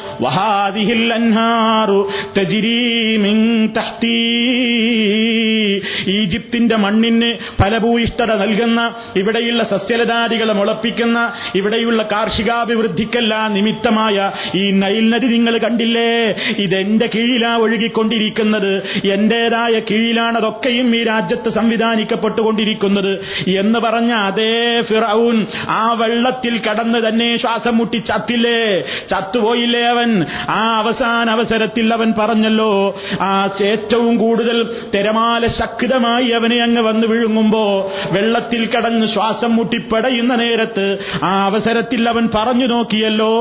[6.08, 16.18] ഈജിപ്തിന്റെ മണ്ണിന് ഫലഭൂയിഷ്ഠത നൽകുന്ന ഇവിടെയുള്ള സസ്യലതാദികളെ മുളപ്പിക്കുന്ന ഇവിടെയുള്ള കാർഷികാഭിവൃദ്ധിക്കെല്ലാം നിമിത്തമായ ഈ നൈൽ നദി നിങ്ങൾ കണ്ടില്ലേ?
[16.58, 18.72] ഇതെന്റെ കീഴിലാ ഒഴുകിക്കൊണ്ടിരിക്കുന്നത്.
[19.12, 23.12] എന്റേതായ കീഴിലാണ് അതൊക്കെയും ഈ രാജ്യത്ത് സംവിധാനിക്കപ്പെട്ടുകൊണ്ടിരിക്കുന്നത്.
[23.58, 28.80] എന്ന് പറഞ്ഞ അതേ ഫിറൌൻ ആ വെള്ളത്തിൽ കടന്ന് തന്നെ ശ്വാസം മുട്ടി ചത്തില്ലേ?
[29.08, 30.22] ചത്തുപോയില്ലേ അവൻ?
[30.48, 38.68] ആ അവസാന അവസരത്തിൽ അവൻ പറഞ്ഞല്ലോ ആ ഏറ്റവും കൂടുതൽ തിരമാല ശക്തമായി അവനെ അങ്ങ് വന്ന് വിഴുങ്ങുമ്പോ വെള്ളത്തിൽ
[38.76, 40.86] കടന്ന് ശ്വാസം മുട്ടിപ്പടയുന്ന നേരത്ത്
[41.22, 43.32] ആ അവസരത്തിൽ അവൻ പറഞ്ഞു നോക്കിയല്ലോ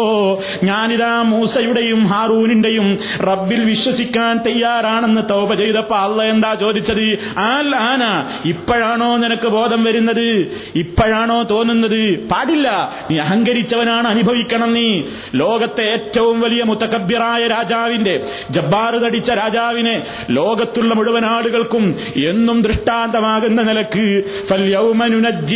[0.64, 2.88] ഞാനിതാ മൂസയുടെയും ഹാറൂനിന്റെയും
[3.22, 7.06] റബ്ബിൽ വിശ്വസിക്കാൻ തയ്യാറാണെന്ന് തോപ ചെയ്തപ്പോ അല്ല എന്താ ചോദിച്ചത്?
[7.38, 8.04] ആൽ ആന
[8.46, 10.28] ഇപ്പോഴാണോ നിനക്ക് ബോധം വരുന്നത്?
[10.76, 12.02] ഇപ്പോഴാണോ തോന്നുന്നത്?
[12.32, 12.68] പാടില്ല
[13.12, 14.88] നീ അഹങ്കരിച്ചവനാണ് അനുഭവിക്കണം നീ.
[15.36, 18.16] ലോകത്തെ ഏറ്റവും വലിയ മുത്തക്കബ്യറായ രാജാവിന്റെ
[18.50, 19.96] ജബ്ബാറ് തടിച്ച രാജാവിനെ
[20.30, 21.86] ലോകത്തുള്ള മുഴുവൻ ആളുകൾക്കും
[22.30, 24.06] എന്നും ദൃഷ്ടാന്തമാകുന്ന നിലയ്ക്ക്
[24.50, 25.53] ഫല്യൗമനുനജ്ജ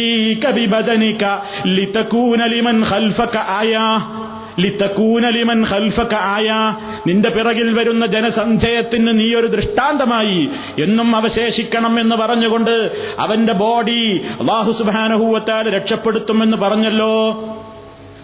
[7.08, 10.50] നിന്റെ പിറകിൽ വരുന്ന ജനസഞ്ചയത്തിന് നീ ഒരു ദൃഷ്ടാന്തമായി
[10.82, 17.14] എന്നും അവശേഷിക്കണം എന്ന് പറഞ്ഞുകൊണ്ട് അവന്റെ ബോഡി അള്ളാഹു സുബാനഹൂവത്താൽ രക്ഷപ്പെടുത്തുമെന്ന് പറഞ്ഞല്ലോ.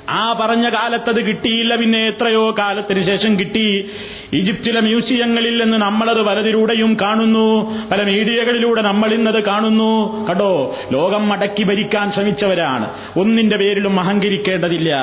[0.10, 3.90] ആ പറഞ്ഞ കാലത്തത് കിട്ടിയില്ല പിന്നെ എത്രയോ കാലത്തിന് ശേഷം കിട്ടി.
[4.34, 7.72] ഈജിപ്തിലെ മ്യൂസിയങ്ങളിൽ നിന്ന് നമ്മളത് പലതിലൂടെയും കാണുന്നു.
[7.92, 10.26] പല മീഡിയകളിലൂടെ നമ്മൾ ഇന്നത് കാണുന്നു.
[10.28, 10.76] കണ്ടോ?
[10.92, 12.90] ലോകം മടക്കി ഭരിക്കാൻ ശ്രമിച്ചവരാണ്.
[13.20, 14.96] ഒന്നിന്റെ പേരിലും അഹങ്കരിക്കേണ്ടതില്ല.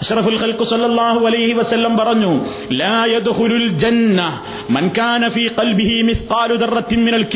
[0.00, 4.40] അഷ്റഫുൽ ഖൽക്കു സല്ലല്ലാഹു അലൈഹി വസല്ലം പറഞ്ഞു ലാ യദ്ഖുലുൽ ജന്ന
[4.70, 6.56] മൻ കാന ഫീ ഖൽബിഹി മിസ്ഖാലു
[6.96, 7.26] മിനൽ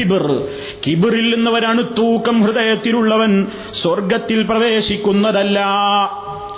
[1.34, 3.46] നിന്നവരാണ് തൂക്കം ഹൃദയത്തിലുള്ളവൻ.
[3.72, 5.66] സ്വർഗത്തിൽ പ്രവേശിക്കുന്നതല്ല.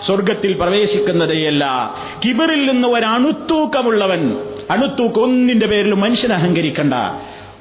[0.07, 1.95] സ്വർഗത്തിൽ പ്രവേശിക്കുന്നതേയല്ല.
[2.25, 4.37] കിബിറിൽ നിന്ന് ഒരണുത്തൂക്കമുള്ളവൻ
[4.71, 6.95] അണുത്തൂക്കം ഒന്നിന്റെ പേരിൽ മനുഷ്യൻ അഹങ്കരിക്കണ്ട.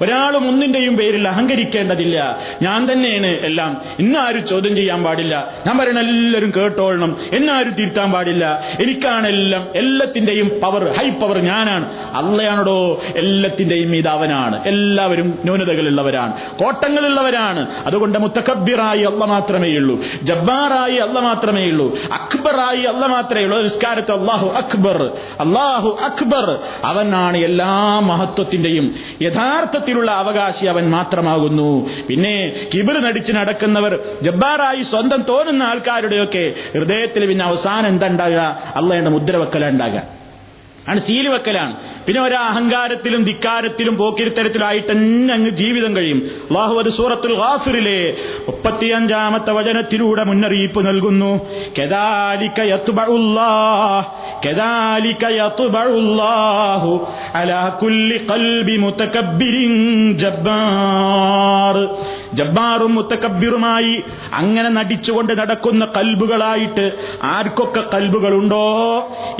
[0.00, 2.38] ഒരാളും ഒന്നിന്റെയും പേരിൽ അഹങ്കരിക്കേണ്ടതില്ല.
[2.62, 3.76] ഞാൻ തന്നെയാണ് എല്ലാം.
[3.98, 5.54] ഇന്നാരും ചോദ്യം ചെയ്യാൻ പാടില്ല.
[5.66, 7.16] ഞാൻ പറയണ എല്ലാവരും കേട്ടോളണം.
[7.32, 8.62] എന്നാരും തിരുത്താൻ പാടില്ല.
[8.80, 9.68] എനിക്കാണ് എല്ലാം.
[9.76, 11.96] എല്ലാത്തിന്റെയും പവർ ഹൈ പവർ ഞാനാണ്.
[11.98, 14.64] അള്ളയാണോ എല്ലാത്തിന്റെയും ഇത് അവനാണ്.
[14.64, 20.00] എല്ലാവരും ന്യൂനതകളുള്ളവരാണ് കോട്ടങ്ങളുള്ളവരാണ് അതുകൊണ്ട് മുത്തക്കബിറായി അല്ല മാത്രമേ ഉള്ളൂ.
[20.22, 21.98] ജബ്ബാറായി അല്ല മാത്രമേ ഉള്ളൂ.
[22.12, 23.62] അക്ബറായി അല്ല മാത്രമേ ഉള്ളൂ.
[23.62, 25.02] നിസ്കാരത്തെ അള്ളാഹു അക്ബർ.
[25.40, 26.58] അള്ളാഹു അക്ബർ.
[26.84, 28.94] അവനാണ് എല്ലാ മഹത്വത്തിന്റെയും.
[29.92, 31.70] യഥാർത്ഥത്തിലുള്ള അവകാശി അവൻ മാത്രമാകുന്നു.
[32.08, 32.34] പിന്നെ
[32.72, 36.44] കിബിർ നടിച്ച് നടക്കുന്നവർ ജബ്ബാറായി സ്വന്തം തോന്നുന്ന ആൾക്കാരുടെയൊക്കെ
[36.76, 38.42] ഹൃദയത്തിൽ പിന്നെ അവസാനം എന്താ ഉണ്ടാകുക?
[38.80, 40.21] അള്ളയുടെ മുദ്രവെക്കല ഉണ്ടാകുക.
[40.88, 41.74] ആണ് സീൽ വെക്കലാണ്.
[42.06, 46.20] പിന്നെ ഒരു അഹങ്കാരത്തിലും ധിക്കാരത്തിലും പോക്കിരിത്തരത്തിലായിട്ട് തന്നെ അങ്ങ് ജീവിതം കഴിയും.
[46.50, 48.16] അള്ളാഹു അത് സൂറത്തുൽ ഖാഫിറിലെ
[48.48, 51.32] മുപ്പത്തിയഞ്ചാമത്തെ വചനത്തിലൂടെ മുന്നറിയിപ്പ് നൽകുന്നു.
[57.34, 59.72] അലാ കുല്ലി ഖൽബി മുതകബ്ബിരിൻ
[60.18, 61.76] ജബ്ബാർ.
[62.34, 64.02] ജബ്ബാറും മുത്തക്കബിറുമായി
[64.34, 66.92] അങ്ങനെ നടിച്ചുകൊണ്ട് നടക്കുന്ന കൽബുകളായിട്ട്
[67.24, 68.64] ആർക്കൊക്കെ കൽബുകളുണ്ടോ?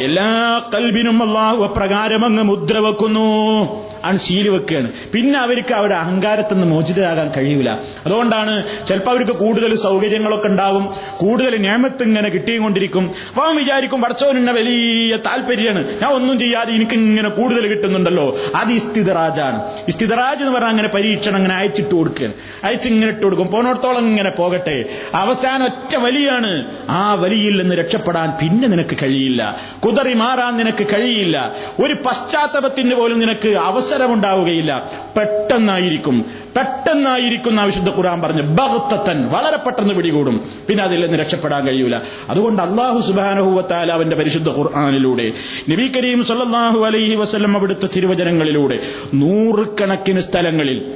[0.01, 3.93] എല്ലാ കൽബിനും അള്ളാഹു പ്രകാരം അങ്ങ് മുദ്ര വെക്കുന്നു.
[4.05, 4.93] ആണ് ശീലി വെക്കുകയാണ്.
[5.15, 7.71] പിന്നെ അവർക്ക് അവരുടെ അഹങ്കാരത്തിൽ നിന്ന് മോചിതരാകാൻ കഴിയൂല.
[8.07, 10.95] അതുകൊണ്ടാണ് ചിലപ്പോൾ അവർക്ക് കൂടുതൽ സൗകര്യങ്ങളൊക്കെ ഉണ്ടാവും.
[11.17, 13.11] കൂടുതൽ നിയമത്ത് ഇങ്ങനെ കിട്ടിക്കൊണ്ടിരിക്കും.
[13.29, 16.03] അപ്പൊ അവൻ വിചാരിക്കും പടച്ചോനിന്ന വലിയ താല്പര്യമാണ്.
[16.03, 18.37] ഞാൻ ഒന്നും ചെയ്യാതെ എനിക്ക് ഇങ്ങനെ കൂടുതൽ കിട്ടുന്നുണ്ടല്ലോ.
[18.57, 19.63] അത് ഇസ്തിദറാജാണ്.
[19.89, 22.35] ഇസ്തിദറാജ് എന്ന് പറഞ്ഞാൽ അങ്ങനെ പരീക്ഷണം അങ്ങനെ അയച്ചിട്ട് കൊടുക്കുകയാണ്.
[22.83, 23.51] അയച്ച് ഇങ്ങനെ ഇട്ട് കൊടുക്കും.
[23.51, 24.85] പോണോടത്തോളം ഇങ്ങനെ പോകട്ടെ.
[25.15, 26.65] അവസാനം ഒറ്റ വലിയാണ്.
[26.91, 29.57] ആ വലിയിൽ നിന്ന് രക്ഷപ്പെടാൻ പിന്നെ നിനക്ക് കഴിയില്ല.
[29.87, 31.53] കുതറി മാറാൻ നിനക്ക് കഴിയില്ല.
[31.85, 34.91] ഒരു പശ്ചാത്തലത്തിന് പോലും നിനക്ക് അവസരമുണ്ടാവുകയില്ല.
[35.17, 36.25] പെട്ടെന്നായിരിക്കും.
[36.57, 40.41] പെട്ടെന്നായിരിക്കും വിശുദ്ധ ഖുർആൻ പറഞ്ഞു ബഹത്തൻ വളരെ പെട്ടെന്ന് പിടികൂടും.
[40.69, 41.97] പിന്നെ അതിൽ നിന്ന് രക്ഷപ്പെടാൻ കഴിയൂല.
[42.29, 45.33] അതുകൊണ്ട് അള്ളാഹു സുബാനഹുവത്താല അവന്റെ പരിശുദ്ധ ഖുർആാനിലൂടെ
[45.71, 48.79] നബി കരീം സല്ലാഹു അലൈഹി വസ്ലം അവിടുത്തെ തിരുവചനങ്ങളിലൂടെ
[49.15, 50.93] നൂറുകണക്കിന് സ്ഥലങ്ങളിൽ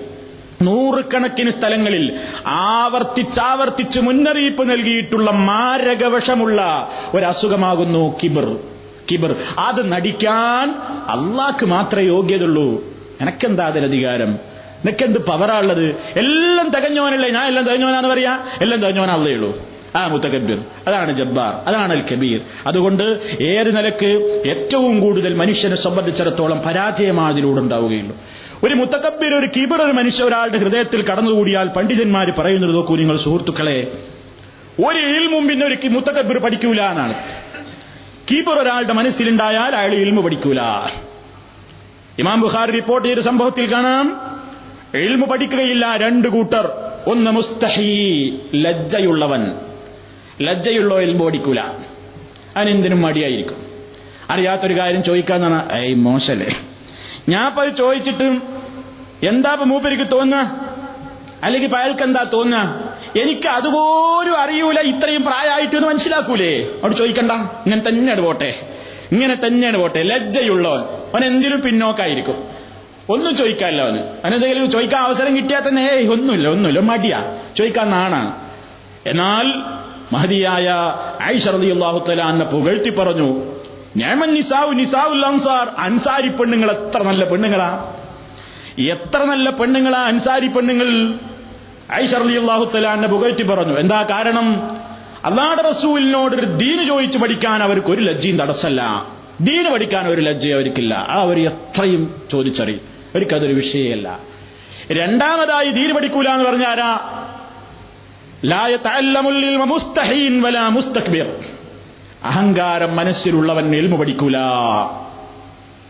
[0.62, 8.57] നൂറുകണക്കിന് സ്ഥലങ്ങളിൽ ആവർത്തിച്ചാവർത്തിച്ച് മുന്നറിയിപ്പ് നൽകിയിട്ടുള്ള മാരകവശമുള്ള ഒരസുഖമാകുന്നു കിബർ.
[9.12, 9.37] കിബർ.
[9.59, 10.71] അത് നടിക്കാൻ
[11.09, 12.85] അള്ളാക്ക് മാത്രമേ യോഗ്യതയുള്ളൂ.
[13.21, 14.33] എനക്കെന്താ അതിലധികാരം?
[14.87, 15.85] നിനക്കെന്ത് പവറാ ഉള്ളത്
[16.16, 17.31] എല്ലാം തികഞ്ഞവനല്ലേ?
[17.31, 18.38] ഞാൻ എല്ലാം തികഞ്ഞവനാന്ന് പറയാ?
[18.62, 19.59] എല്ലാം തികഞ്ഞവനല്ലേ ഉള്ളൂ.
[19.97, 20.64] ആ മുത്തകബിർ.
[20.88, 21.55] അതാണ് ജബ്ബാർ.
[21.55, 23.03] അതാണ് അൽ കബീർ അതുകൊണ്ട്
[23.42, 24.07] ഏത് നിലയ്ക്ക്
[24.49, 28.16] ഏറ്റവും കൂടുതൽ മനുഷ്യനെ സംബന്ധിച്ചിടത്തോളം പരാജയമാണ് അതിലൂടെ ഉണ്ടാവുകയുള്ളൂ.
[28.64, 33.92] ഒരു മുത്തക്കബിൽ ഒരു കീബർ ഒരു മനുഷ്യ ഒരാളുടെ ഹൃദയത്തിൽ കടന്നുകൂടിയാൽ പണ്ഡിതന്മാർ പറയുന്നത് നോക്കൂ നിങ്ങൾ സുഹൃത്തുക്കളെ.
[34.87, 37.14] ഒരു ഇൽമും പിന്നെ ഒരു മുത്തക്കബിർ പഠിക്കൂല എന്നാണ്.
[38.33, 40.61] കീബർ ഒരാളുടെ മനസ്സിലുണ്ടായാൽ അയാൾ ഇൽമു പഠിക്കൂല.
[42.19, 44.21] ഇമാം ബുഖാർ റിപ്പോർട്ട് ചെയ്ത സംഭവത്തിൽ കാണാം.
[44.95, 46.71] എൽമു പഠിക്കുകയില്ല രണ്ട് കൂട്ടർ.
[47.07, 49.55] ഒന്ന് മുസ്തഹി ലജ്ജയുള്ളവൻ.
[50.40, 51.61] ലജ്ജയുള്ള എൽമു പഠിക്കൂല.
[52.57, 53.57] അവനെന്തിനും മടിയായിരിക്കും.
[54.31, 56.76] അറിയാത്തൊരു കാര്യം ചോദിക്കാന്നാണ് ഐ മോശല്ലേ?
[57.29, 58.43] ഞാൻ പോയി ചോദിച്ചിട്ടും
[59.23, 60.41] എന്താ ഇപ്പൊ മൂപ്പരിക്ക് തോന്നുക?
[61.45, 62.61] അല്ലെങ്കിൽ അയാൾക്ക് എന്താ തോന്നുക?
[63.23, 66.62] എനിക്ക് അതുപോലും അറിയൂല ഇത്രയും പ്രായമായിട്ട് എന്ന് മനസ്സിലാക്കൂലേ?
[66.62, 67.33] അവിടെ ചോദിക്കണ്ട.
[67.33, 68.61] ഇങ്ങനെ തന്നെയാണ് പോട്ടെ.
[69.12, 70.03] ഇങ്ങനെ തന്നെയാണ് പോട്ടെ.
[70.03, 70.81] ലജ്ജയുള്ളവൻ.
[70.81, 72.45] അവൻ എന്തിനും പിന്നോക്കായിരിക്കും.
[73.11, 73.99] ഒന്നും ചോദിക്കാമല്ലോ അവന്.
[73.99, 76.81] അവനെന്തെങ്കിലും ചോദിക്കാൻ അവസരം കിട്ടിയാൽ തന്നെ ഏയ് ഒന്നുമില്ല ഒന്നുമില്ല.
[76.81, 77.39] മടിയാ.
[77.59, 78.37] ചോദിക്കാൻ നാണാണ്
[79.07, 79.77] എന്നാൽ
[80.12, 80.69] മഹതിയായ
[82.31, 83.56] എന്നെ പുകഴ്ത്തി പറഞ്ഞു
[83.97, 87.95] ഞാമൻ നിസാവ് അൻസാർ അൻസാരി പെണ്ണുങ്ങൾ എത്ര നല്ല പെണ്ണുങ്ങളാ?
[88.79, 91.15] എത്ര നല്ല പെണ്ണുങ്ങളാ അൻസാരി പെണ്ണുങ്ങൾ?
[91.93, 94.63] ഐഷറലിയുള്ളാഹുത്തല എന്നെ പുകഴ്ത്തി പറഞ്ഞു എന്താ കാരണം?
[95.25, 99.07] അള്ളാഹുടെ റസൂലിനോട് ഒരു ദീന് ചോദിച്ചു പഠിക്കാൻ അവർക്ക് ഒരു ലജ്ജയും തടസ്സല്ല.
[99.41, 100.95] ദീന് പഠിക്കാൻ ഒരു ലജ്ജ അവർക്കില്ല.
[100.95, 102.81] ആ അവർ എത്രയും ചോദിച്ചറിയും.
[103.15, 104.19] അവർക്കതൊരു വിഷയമല്ല.
[104.93, 106.99] രണ്ടാമതായി ദീന് പഠിക്കൂല എന്ന് പറഞ്ഞാരാ?
[108.45, 111.56] ലായ താല്ലമുല്ലിൽ മുസ്തഹീൻ വല മുസ്തക്ബിർ.
[112.27, 114.37] അഹങ്കാരം മനസ്സിലുള്ളവൻ എൽമ പഠിക്കൂല.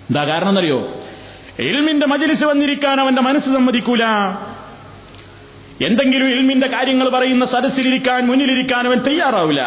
[0.08, 0.78] എന്താ കാരണം എന്നറിയോ?
[1.58, 4.04] എൽമിന്റെ മജിലിസ് വന്നിരിക്കാൻ അവന്റെ മനസ്സ് സമ്മതിക്കൂല.
[5.86, 9.62] എന്തെങ്കിലും ഇൽമിന്റെ കാര്യങ്ങൾ പറയുന്ന സദസ്സിലിരിക്കാൻ മുന്നിലിരിക്കാൻ അവൻ തയ്യാറാവില്ല.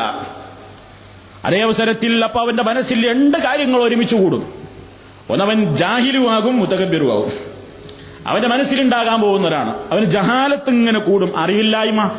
[1.45, 4.53] അതേ അവസരത്തിൽ അപ്പൊ അവന്റെ മനസ്സിൽ രണ്ട് കാര്യങ്ങൾ ഒരുമിച്ച് കൂടും.
[5.29, 7.31] ഒന്നവൻ ജാഹിലുമാകും മുത്തകബിറുമാകും
[8.27, 9.77] അവന്റെ മനസ്സിലുണ്ടാകാൻ പോകുന്നവരാണ്.
[9.91, 11.39] അവന് ജഹാലത്ത് ഇങ്ങനെ കൂടും.
[11.39, 12.11] അറിയില്ലായ്മ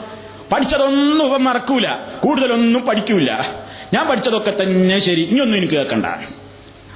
[0.55, 1.87] പഠിച്ചതൊന്നും ഇവൻ മറക്കൂല.
[2.21, 3.29] കൂടുതലൊന്നും പഠിക്കൂല.
[3.95, 5.21] ഞാൻ പഠിച്ചതൊക്കെ തന്നെ ശരി.
[5.21, 6.07] ഇനിയൊന്നും എനിക്ക് കേൾക്കണ്ട.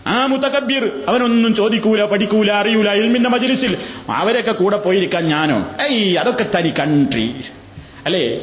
[0.07, 3.77] ആ മുത്തക്കബീർ അവനൊന്നും ചോദിക്കൂല പഠിക്കൂല അറിയൂല ഇൽമിന്റെ മജിലിസിൽ.
[4.09, 5.75] അവരൊക്കെ കൂടെ പോയിരിക്കാൻ ഞാനോ?
[5.89, 7.35] ഏയ് അതൊക്കെ തനി കൺട്രി
[8.07, 8.41] അല്ലേ?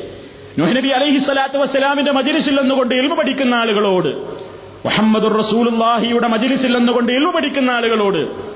[0.60, 4.42] നബി അലൈഹി സ്വലാത്തു വസ്സലാമിന്റെ മജിലിസിൽ നിന്നുകൊണ്ട് ഇൽമ പഠിക്കുന്ന ആളുകളോട്
[4.86, 8.52] മുഹമ്മദ് റസൂലുള്ളാഹിയുടെ മജിലിസിൽ നിന്നുകൊണ്ട് ഇൽമ പഠിക്കുന്ന ആളുകളോട്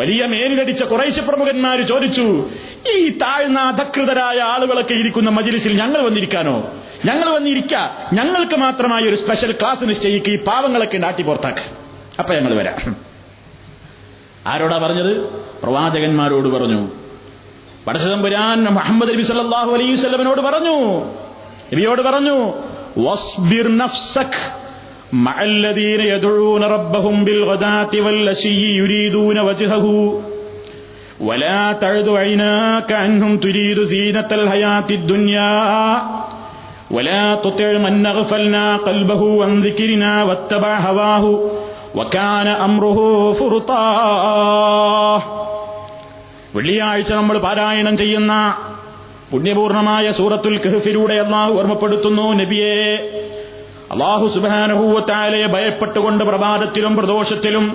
[0.00, 2.50] വലിയ മേലിലടിച്ച കുറേശ്ശ പ്രമുഖന്മാര് ചോദിച്ചു
[2.96, 6.74] ഈ താഴ്ന്ന അധകൃതരായ ആളുകളൊക്കെ ഇരിക്കുന്ന മജിലിസിൽ ഞങ്ങൾ വന്നിരിക്കാനോ?
[7.09, 7.73] ഞങ്ങൾ വന്നിരിക്ക
[8.17, 11.65] ഞങ്ങൾക്ക് മാത്രമായി ഒരു സ്പെഷ്യൽ ക്ലാസ് നിശ്ചയിക്കുക ഈ പാവങ്ങളൊക്കെ നാട്ടി പുറത്താക്ക്
[12.19, 12.77] അപ്പൊ ഞങ്ങൾ വരാം
[14.51, 15.13] ആരോടാ പറഞ്ഞത്
[15.63, 16.79] പ്രവാചകന്മാരോട് പറഞ്ഞു
[17.85, 20.75] പടച്ചതമ്പുരാൻ മുഹമ്മദ് നബി സല്ലല്ലാഹു അലൈഹി വസല്ലമയോട് പറഞ്ഞു
[21.71, 22.37] നബിയോട് പറഞ്ഞു
[23.07, 24.41] വസ്ബിർ നഫ്സക്
[25.19, 29.85] مع الذين يدعون ربهم بالغداة والعشي يريدون وجهه
[31.19, 35.51] ولا تعد عيناك عنهم تريد زينة الحياة الدنيا
[36.91, 41.23] ولا تطع من أغفلنا قلبه عن ذكرنا واتبع هواه
[41.95, 42.99] وكان أمره
[43.33, 43.85] فرطا
[46.53, 48.33] വെള്ളിയാഴ്ച നമ്മൾ പാരായണം ചെയ്യുന്ന
[49.31, 52.77] പുണ്യപൂർണമായ സൂറത്തുൽ കഹഫിലൂടെ അള്ളാഹു ഓർമ്മപ്പെടുത്തുന്നു നബിയെ
[53.93, 57.65] അള്ളാഹു സുബാനുഭൂവത്താലയെ ഭയപ്പെട്ടുകൊണ്ട് പ്രഭാതത്തിലും പ്രദോഷത്തിലും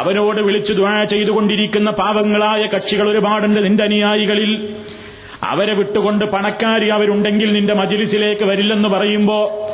[0.00, 4.50] അവനോട് വിളിച്ചു ദ്വാ ചെയ്തുകൊണ്ടിരിക്കുന്ന പാവങ്ങളായ കക്ഷികൾ ഒരുപാടുണ്ട് നിന്റെ അനുയായികളിൽ
[5.43, 9.69] അവരെ വിട്ടുകൊണ്ട് പണക്കാരി അവരുണ്ടെങ്കിൽ നിന്റെ മജിലിസിലേക്ക് വരില്ലെന്ന് പറയുമ്പോ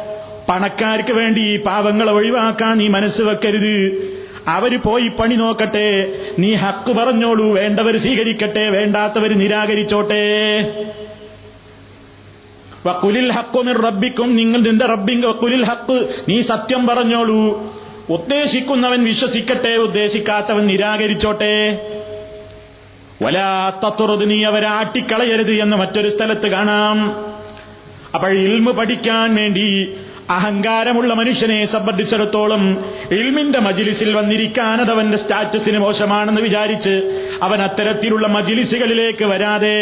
[0.49, 4.08] പണക്കാർക്ക് വേണ്ടി ഈ പാവങ്ങളെ ഒഴിവാക്കാൻ നീ മനസ്സ് വെക്കരുത്.
[4.47, 6.13] അവർ പോയി പണി നോക്കട്ടെ.
[6.39, 10.62] നീ ഹക്ക് പറഞ്ഞോളൂ വേണ്ടവർ സ്വീകരിക്കട്ടെ വേണ്ടാത്തവർ നിരാകരിച്ചോട്ടെ.
[12.86, 17.73] വക്കുലിൽ ഹക്കുമിർ റബ്ബിക്കും നിങ്ങൾ നിന്റെ റബ്ബിങ് വക്കുലിൽ ഹക്ക് നീ സത്യം പറഞ്ഞോളൂ.
[18.10, 21.77] ഉദ്ദേശിക്കുന്നവൻ വിശ്വസിക്കട്ടെ ഉദ്ദേശിക്കാത്തവൻ നിരാകരിച്ചോട്ടെ.
[23.21, 26.99] വലാത്തത്തുറത് നീ അവരെ ആട്ടിക്കളയരുത് എന്ന് മറ്റൊരു സ്ഥലത്ത് കാണാം.
[28.15, 29.95] അപ്പോൾ ഇൽമ് പഠിക്കാൻ വേണ്ടി
[30.29, 32.63] അഹങ്കാരമുള്ള മനുഷ്യനെ സംബന്ധിച്ചിടത്തോളം
[33.12, 36.93] ഇൽമിന്റെ മജിലിസിൽ വന്നിരിക്കാൻ അതവന്റെ സ്റ്റാറ്റസിന് മോശമാണെന്ന് വിചാരിച്ച്
[37.43, 39.77] അവൻ അത്തരത്തിലുള്ള മജിലിസുകളിലേക്ക് വരാതെ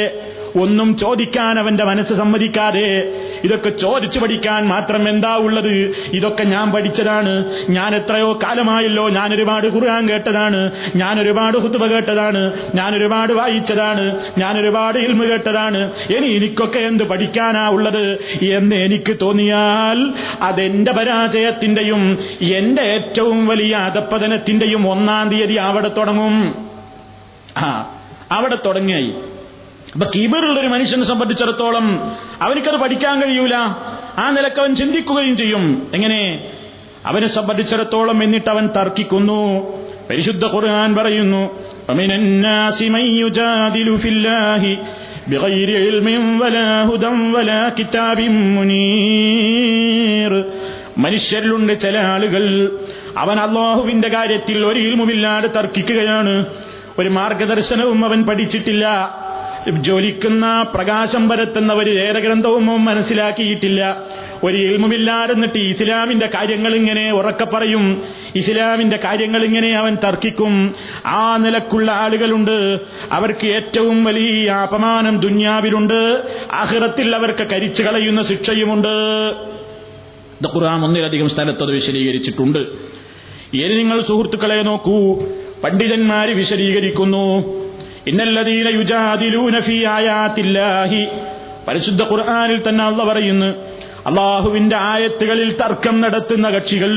[0.59, 5.95] ഒന്നും ചോദിക്കാൻ അവന്റെ മനസ്സ് സമ്മതിക്കാതെ ഇതൊക്കെ ചോദിച്ചു പഠിക്കാൻ മാത്രം എന്താ ഉള്ളത്?
[6.13, 7.45] ഇതൊക്കെ ഞാൻ പഠിച്ചതാണ്.
[7.69, 10.71] ഞാൻ എത്രയോ കാലമായല്ലോ ഞാൻ ഒരുപാട് ഖുർആൻ കേട്ടതാണ്.
[10.95, 12.53] ഞാൻ ഒരുപാട് ഹുത്തുബ കേട്ടതാണ്.
[12.75, 14.19] ഞാൻ ഒരുപാട് വായിച്ചതാണ്.
[14.37, 15.77] ഞാൻ ഒരുപാട് ഇൽമ കേട്ടതാണ്.
[16.17, 18.17] ഇനി എനിക്കൊക്കെ എന്ത് പഠിക്കാനാ ഉള്ളത്?
[18.41, 26.55] എന്ന് എനിക്ക് തോന്നിയാൽ അതെന്റെ പരാജയത്തിന്റെയും എന്റെ ഏറ്റവും വലിയ അധപ്പതനത്തിന്റെയും ഒന്നാം തീയതി അവിടെ തുടങ്ങും.
[27.57, 27.95] ആ
[28.31, 29.13] അവിടെ തുടങ്ങിയായി.
[29.96, 31.86] അപ്പൊ കീബറുള്ള ഒരു മനുഷ്യനെ സംബന്ധിച്ചിടത്തോളം
[32.44, 33.56] അവനിക്കത് പഠിക്കാൻ കഴിയൂല
[34.22, 35.64] ആ നിലക്ക് അവൻ ചിന്തിക്കുകയും ചെയ്യും
[35.96, 36.20] എങ്ങനെ
[37.10, 39.42] അവനെ സംബന്ധിച്ചിടത്തോളം എന്നിട്ട് അവൻ തർക്കിക്കുന്നു
[40.08, 41.42] പരിശുദ്ധ ഖുർആൻ പറയുന്നു
[41.88, 44.62] ومن الناس من يجادل في الله
[45.30, 46.06] بغير علم
[46.40, 48.18] ولا هدى ولا كتاب
[48.56, 50.32] منير
[50.98, 52.42] മനുഷ്യരിലുണ്ട് ചില ആളുകൾ
[53.18, 56.34] അവൻ അള്ളാഹുവിന്റെ കാര്യത്തിൽ ഒരു ഇൽമുമില്ലാതെ തർക്കിക്കുകയാണ്
[57.00, 58.84] ഒരു മാർഗദർശനവും അവൻ പഠിച്ചിട്ടില്ല
[59.69, 63.97] ജ്വലിക്കുന്ന പ്രകാശം പരത്തുന്ന ഒരു വേദഗ്രന്ഥവും അവൻ മനസ്സിലാക്കിയിട്ടില്ല.
[64.43, 68.01] ഒരു ഇൽമുമില്ലാതെന്നിട്ട് ഇസ്ലാമിന്റെ കാര്യങ്ങൾ ഇങ്ങനെ ഉറക്കെ പറയും.
[68.35, 70.75] ഇസ്ലാമിന്റെ കാര്യങ്ങൾ ഇങ്ങനെ അവൻ തർക്കിക്കും.
[71.05, 72.77] ആ നിലക്കുള്ള ആളുകളുണ്ട്.
[73.11, 76.21] അവർക്ക് ഏറ്റവും വലിയ അപമാനം ദുന്യാവിലുണ്ട്.
[76.53, 78.87] അഹിറത്തിൽ അവർക്ക് കരിച്ചു കളയുന്ന ശിക്ഷയുമുണ്ട്.
[80.41, 82.59] ഇത് ഖുർആൻ ഒന്നിലധികം സ്ഥലത്തത് വിശദീകരിച്ചിട്ടുണ്ട്.
[83.53, 85.23] ഇനി നിങ്ങൾ സുഹൃത്തുക്കളെ നോക്കൂ.
[85.63, 87.57] പണ്ഡിതന്മാര് വിശദീകരിക്കുന്നു.
[88.09, 89.55] ഇന്നല്ലദീന യുജാദിലൂന
[91.67, 93.49] പരിശുദ്ധ ഖുർആനിൽ തന്നെ അള്ള പറയുന്നു
[94.09, 96.91] അള്ളാഹുവിന്റെ ആയത്തുകളിൽ തർക്കം നടത്തുന്ന കക്ഷികൾ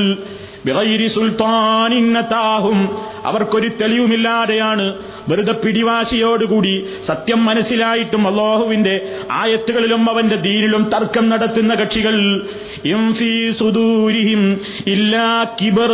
[0.65, 2.79] ബിഗൈരി സുൽത്താനിന്നതാഹും
[3.25, 4.85] അവർക്കൊരു തെളിവുമില്ലാതെയാണ്
[5.29, 6.73] വെറുതെ പിടിവാശിയോടുകൂടി
[7.07, 8.95] സത്യം മനസ്സിലായിട്ടും അള്ളാഹുവിന്റെ
[9.31, 12.15] ആയത്തുകളിലും അവന്റെ ദീനിലും തർക്കം നടത്തുന്ന കക്ഷികൾ.
[14.87, 15.91] ഇല്ലാ കിബർ.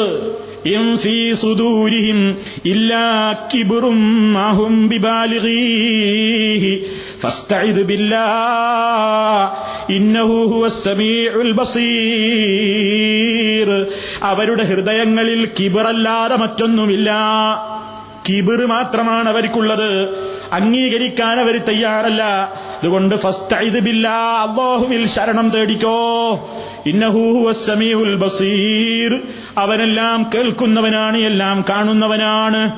[14.21, 17.11] അവരുടെ ഹൃദയങ്ങളിൽ കിബറല്ലാതെ മറ്റൊന്നുമില്ല.
[18.29, 20.09] കിബിർ മാത്രമാണ് അവർക്കുള്ളത്.
[20.53, 22.23] അംഗീകരിക്കാൻ അവർ തയ്യാറല്ല.
[22.77, 26.29] അതുകൊണ്ട് ഫസ്റ്റ് ബില്ല അള്ളാഹുവിൽ ശരണം തേടിക്കോ.
[26.85, 29.21] ഇന്നഹൂൽ ബസീർ.
[29.57, 32.71] അവനെല്ലാം കേൾക്കുന്നവനാണ് എല്ലാം കാണുന്നവനാണ്.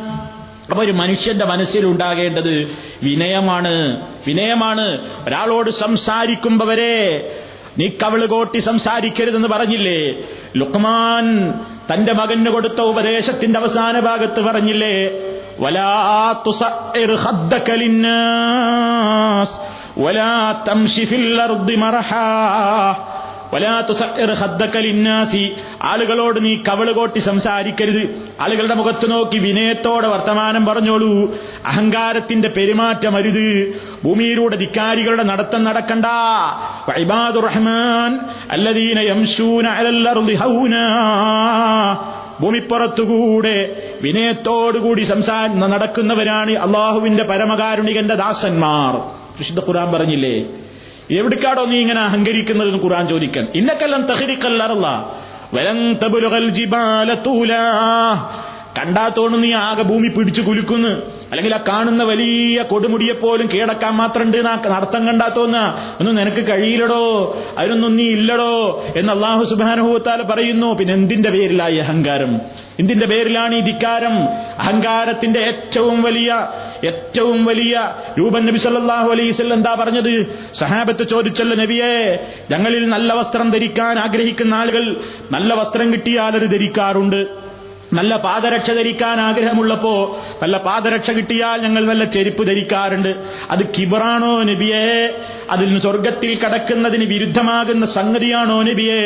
[0.72, 2.68] അപ്പൊ ഒരു മനുഷ്യന്റെ മനസ്സിലുണ്ടാകേണ്ടത്
[3.04, 4.06] വിനയമാണ്.
[4.28, 5.00] വിനയമാണ്.
[5.28, 7.32] ഒരാളോട് സംസാരിക്കുമ്പവരെ
[7.78, 10.24] നീ കവിൾ കോട്ടി സംസാരിക്കരുതെന്ന് പറഞ്ഞില്ലേ?
[10.58, 11.54] ലുക്മാൻ
[11.93, 15.12] തന്റെ മകന് കൊടുത്ത ഉപദേശത്തിന്റെ അവസാന ഭാഗത്ത് പറഞ്ഞില്ലേ?
[15.60, 17.16] വലാ തുസഇർ
[25.84, 28.32] ആളുകളോട് നീ കവളുകോട്ടി സംസാരിക്കരുത്.
[28.41, 31.36] ആളുകളുടെ മുഖത്ത് നോക്കി വിനയത്തോടെ വർത്തമാനം പറഞ്ഞോളൂ.
[31.66, 33.82] അഹങ്കാരത്തിന്റെ പെരുമാറ്റം അരുത്.
[34.04, 36.06] ഭൂമിയിലൂടെ ധിക്കാരികളുടെ നടത്തം നടക്കണ്ട.
[37.39, 38.20] റഹ്മാൻ
[38.52, 39.68] അല്ലദീന യംശൂന
[42.41, 49.20] ഭൂമിപ്പുറത്തുകൂടെ വിനയത്തോടുകൂടി സംസാ നടക്കുന്നവരാണ് അള്ളാഹുവിന്റെ പരമകാരുണികന്റെ ദാസന്മാർ.
[49.39, 50.45] വിശുദ്ധ ഖുറാൻ പറഞ്ഞില്ലേ?
[51.19, 53.47] എവിടേക്കാടോ നീ ഇങ്ങനെ അഹങ്കരിക്കുന്നത് ഖുറാൻ ചോദിക്കാൻ.
[53.55, 54.87] ഇന്നക്കെല്ലാം തഹരിക്കല്ലറല്ല
[55.53, 55.97] വലം
[56.49, 57.13] ജിബാല
[59.41, 60.87] നീ ആകെ ഭൂമി പിടിച്ചു കുലുക്കുന്നു.
[61.31, 65.57] അല്ലെങ്കിൽ ആ കാണുന്ന വലിയ കൊടുമുടിയെ പോലും കീഴടക്കാൻ മാത്രമുണ്ട് നടത്തം കണ്ടാത്തോന്ന.
[65.99, 67.37] ഒന്നും നിനക്ക് കഴിയില്ലടോ.
[67.57, 70.73] അതിനൊന്നും നീ ഇല്ലടോ എന്ന് അള്ളാഹു സുബാനുഭവത്താൽ പറയുന്നു.
[70.73, 72.41] പിന്നെ എന്തിന്റെ പേരിലായി അഹങ്കാരം?
[72.79, 74.23] എന്തിന്റെ പേരിലാണ് ഈ ധിക്കാരം?
[74.59, 76.47] അഹങ്കാരത്തിന്റെ ഏറ്റവും വലിയ
[76.86, 80.36] ഏറ്റവും വലിയ രൂപൻ നബി സല്ലാഹു അലൈസ് എന്താ പറഞ്ഞത്?
[80.53, 85.01] സഹാബത്ത് ചോദിച്ചല്ലോ നബിയെ ഞങ്ങളിൽ നല്ല വസ്ത്രം ധരിക്കാൻ ആഗ്രഹിക്കുന്ന ആളുകൾ
[85.32, 87.49] നല്ല വസ്ത്രം കിട്ടിയാൽ അത് ധരിക്കാറുണ്ട്.
[87.93, 93.23] നല്ല പാദരക്ഷ ധരിക്കാൻ ആഗ്രഹമുള്ളപ്പോ നല്ല പാദരക്ഷ കിട്ടിയാൽ ഞങ്ങൾ നല്ല ചെരുപ്പ് ധരിക്കാറുണ്ട്.
[93.51, 95.09] അത് കിബറാണോ നബിയെ?
[95.49, 99.01] അതിൽ സ്വർഗത്തിൽ കടക്കുന്നതിന് വിരുദ്ധമാകുന്ന സംഗതിയാണോ നബിയെ?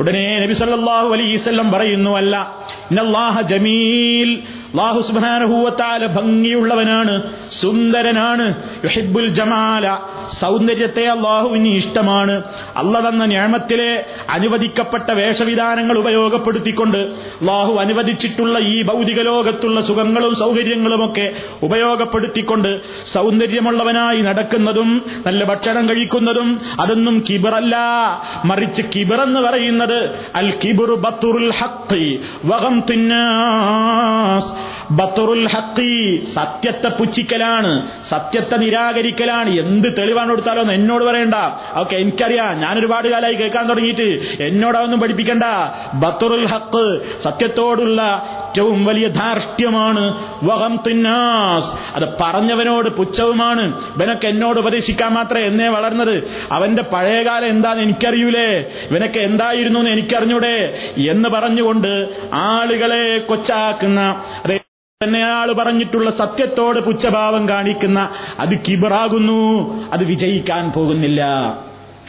[0.00, 2.56] ഉടനെ നബി സല്ലാഹു വസല്ലം പറയുന്നു അല്ല.
[3.42, 4.42] ജമീൽ
[4.76, 7.14] വതആല ഭംഗിയുള്ളവനാണ്
[7.60, 8.46] സുന്ദരനാണ്.
[8.84, 9.86] യുഹിബുൽ ജമാല
[10.40, 12.36] സൗന്ദര്യത്തെ അള്ളാഹുവിന് ഇഷ്ടമാണ്.
[12.80, 13.90] അല്ല തന്ന ഞാമത്തിലെ
[14.36, 16.98] അനുവദിക്കപ്പെട്ട വേഷവിധാനങ്ങൾ ഉപയോഗപ്പെടുത്തിക്കൊണ്ട്
[17.40, 21.26] അള്ളാഹു അനുവദിച്ചിട്ടുള്ള ഈ ഭൗതിക ലോകത്തുള്ള സുഖങ്ങളും സൗകര്യങ്ങളുമൊക്കെ
[21.68, 22.70] ഉപയോഗപ്പെടുത്തിക്കൊണ്ട്
[23.14, 24.90] സൗന്ദര്യമുള്ളവനായി നടക്കുന്നതും
[25.26, 26.48] നല്ല ഭക്ഷണം കഴിക്കുന്നതും
[26.80, 27.76] അതൊന്നും കിബറല്ല.
[28.44, 29.98] മറിച്ച് കിബറെന്ന് പറയുന്നത്
[30.40, 32.06] അൽ കിബുർ ബത്തുറുൽ ഹഖി
[32.52, 34.52] വകം തിന്നാസ്
[34.90, 39.50] ബത്തുറുൽ ഹക്കി സത്യത്തെ പുച്ഛിക്കലാണ് സത്യത്തെ നിരാകരിക്കലാണ്.
[39.50, 41.34] എന്ത് തെളിവാണ് കൊടുത്താലോ എന്ന് എന്നോട് പറയണ്ട.
[41.74, 42.60] ഓക്കെ എനിക്കറിയാം.
[42.60, 44.02] ഞാൻ ഒരുപാട് കാലമായി കേൾക്കാൻ തുടങ്ങിയിട്ട്.
[44.42, 45.42] എന്നോടൊന്നും പഠിപ്പിക്കണ്ട.
[45.94, 48.02] ബത്തറുൽ ഹക്ക് സത്യത്തോടുള്ള
[48.48, 50.14] ഏറ്റവും വലിയ ധാർഷ്ട്യമാണ്.
[50.44, 51.96] വഹം തിന്നാസ്.
[51.96, 53.78] അത് പറഞ്ഞവനോട് പുച്ഛവുമാണ്.
[53.96, 56.22] ഇവനൊക്കെ എന്നോട് ഉപദേശിക്കാൻ മാത്രമേ എന്നെ വളർന്നത്.
[56.52, 58.58] അവന്റെ പഴയകാലം എന്താന്ന് എനിക്കറിയൂലേ.
[58.90, 60.78] ഇവനൊക്കെ എന്തായിരുന്നു എന്ന് എനിക്കറിഞ്ഞൂടെ.
[61.10, 64.22] എന്ന് പറഞ്ഞുകൊണ്ട് ആളുകളെ കൊച്ചാക്കുന്ന
[65.04, 69.74] തന്നെ ആൾ പറഞ്ഞിട്ടുള്ള സത്യത്തോട് പുച്ഛഭാവം കാണിക്കുന്ന അത് കിബറാകുന്നു.
[69.92, 71.22] അത് വിജയിക്കാൻ പോകുന്നില്ല.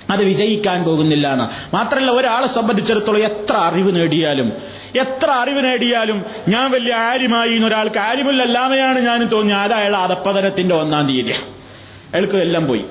[0.10, 4.54] അത് വിജയിക്കാൻ പോകുന്നില്ല എന്ന് മാത്രമല്ല ഒരാളെ സംബന്ധിച്ചിടത്തോളം എത്ര അറിവ് നേടിയാലും
[5.00, 11.32] എത്ര അറിവ് നേടിയാലും ഞാൻ വലിയ ആര്യമായി ഒരാൾക്ക് ആര്യമില്ലല്ലാമയാണ് ഞാൻ തോന്നി അത് അയാൾ അധപ്പതനത്തിന്റെ ഒന്നാം തീയതി.
[12.14, 12.86] അയാൾക്ക് എല്ലാം പോയി.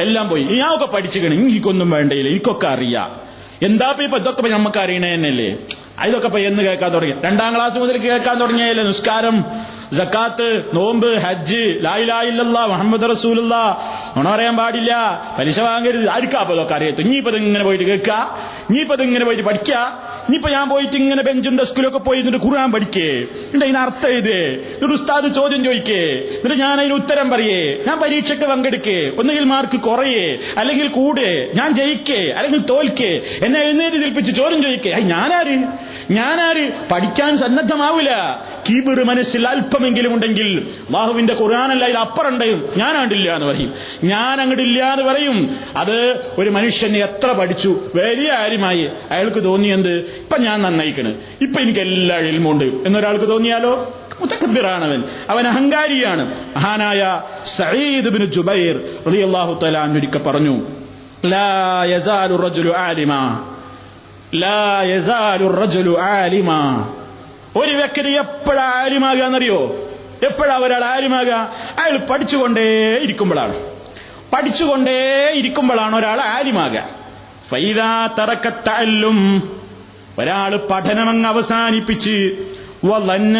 [0.00, 0.42] എല്ലാം പോയി.
[0.42, 2.30] ഞാനൊക്കെ പഠിച്ചുകണ് എനിക്കൊന്നും വേണ്ടയില്ല.
[2.30, 3.16] എനിക്കൊക്കെ അറിയാം.
[3.62, 5.56] എന്താ ഇപ്പൊ ഇതൊക്കെ നമുക്ക് അറിയണേ തന്നെയല്ലേ
[6.08, 7.14] ഇതൊക്കെ ഇപ്പൊ എന്ന് കേൾക്കാൻ തുടങ്ങി.
[7.24, 9.44] രണ്ടാം ക്ലാസ് മുതൽ കേൾക്കാൻ തുടങ്ങിയല്ലേ നിസ്കാരം
[9.92, 13.54] ജക്കാത്ത് നോമ്പ് ഹജ്ജ് ലായിലായില്ല മുഹമ്മദ് റസൂലുള്ള
[14.16, 14.92] നുണ പറയാൻ പാടില്ല.
[15.38, 16.08] പലിശ വാങ്ങരുത്.
[16.08, 17.02] ആർക്കാ അപ്പൊ ഇതൊക്കെ അറിയത്തു?
[17.02, 18.38] ഇനിയിപ്പത് ഇങ്ങനെ പോയിട്ട് കേൾക്കുക
[18.70, 19.76] ഇനിയിപ്പത് ഇങ്ങനെ പോയിട്ട് പഠിക്കുക
[20.28, 23.10] ഇനിയിപ്പോ ഞാൻ പോയിട്ട് ഇങ്ങനെ ബെഞ്ചും ഡെസ്കിലൊക്കെ പോയി എന്നിട്ട് ഖുർആൻ പഠിക്കേ?
[23.10, 24.36] എന്നിട്ട് അതിനർത്ഥം ഇത്?
[24.74, 26.02] എന്നിട്ട് ഉസ്താദ് ചോദ്യം ചോദിക്കേ?
[26.04, 27.84] എന്നിട്ട് ഞാൻ അതിന് ഉത്തരം പറയേ?
[27.88, 29.08] ഞാൻ പരീക്ഷയ്ക്ക് പങ്കെടുക്കേ?
[29.08, 30.38] ഒന്നുകിൽ മാർക്ക് കുറയേ?
[30.58, 31.52] അല്ലെങ്കിൽ കൂടെ?
[31.54, 32.30] ഞാൻ ജയിക്കേ?
[32.30, 33.20] അല്ലെങ്കിൽ തോൽക്കേ?
[33.44, 34.92] എന്നെ എഴുന്നേറ്റ് തിരിപ്പിച്ച് ചോദ്യം ചോദിക്കേ?
[34.92, 35.56] ഞാനാര്?
[36.12, 36.88] ഞാനാര്?
[36.92, 38.10] പഠിക്കാൻ സന്നദ്ധമാവില്ല.
[38.70, 41.96] കീബിറ് മനസ്സിൽ അല്പമെങ്കിലും ഉണ്ടെങ്കിൽ ബാഹുവിന്റെ ഖുർആാനല്ല ഇത്
[42.78, 43.72] ഞാൻ ഞാനാണ്ടില്ല എന്ന് പറയും.
[44.04, 45.56] ഞാൻ അങ്ങോട്ടില്ല എന്ന് പറയും.
[45.76, 47.80] അത് ഒരു മനുഷ്യനെ എത്ര പഠിച്ചു.
[47.94, 49.92] വലിയ കാര്യമായി അയാൾക്ക് തോന്നിയെന്ത്?
[49.94, 51.14] ഇപ്പൊ ഞാൻ നന്നായിക്കണ്.
[51.40, 52.64] ഇപ്പൊ എനിക്ക് എല്ലാ എൽമുണ്ട്.
[52.64, 53.94] എന്നൊരാൾക്ക് തോന്നിയാലോ?
[54.20, 55.04] മുത്തക്കബിറാണവൻ.
[55.28, 56.34] അവൻ അഹങ്കാരിയാണ്.
[56.56, 60.62] മഹാനായ സയ്യിദ് ബിൻ ജുബൈർ റളിയല്ലാഹു തആല ഒരിക്കൽ പറഞ്ഞു
[61.26, 63.14] ലാ യസാലു റജുലു ആലിമ.
[64.34, 66.50] ലാ യസാലു റജുലു ആലിമ.
[67.56, 69.24] ഒരു വ്യക്തി എപ്പോഴാ ആലിമാകുക
[70.24, 71.32] എപ്പോഴാ ഒരാൾ ആലിമാകുക
[71.84, 73.81] അയാൾ പഠിച്ചുകൊണ്ടേ ഇരിക്കുമ്പോഴാണ്.
[74.32, 76.88] പഠിച്ചുകൊണ്ടേ ഇരിക്കുമ്പോഴാണ് ഒരാൾ ആലിമാകുക.
[77.50, 79.42] ഫൈദാ തറക്കത്തല്ലും
[80.18, 82.36] ഒരാൾ പഠനമങ്ങ് അവസാനിപ്പിച്ച്
[82.84, 83.38] വന്ന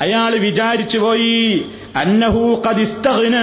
[0.00, 1.66] അയാൾ വിചാരിച്ചു പോയി
[1.96, 3.36] അന്നഹു കദിസ്തഹ്ന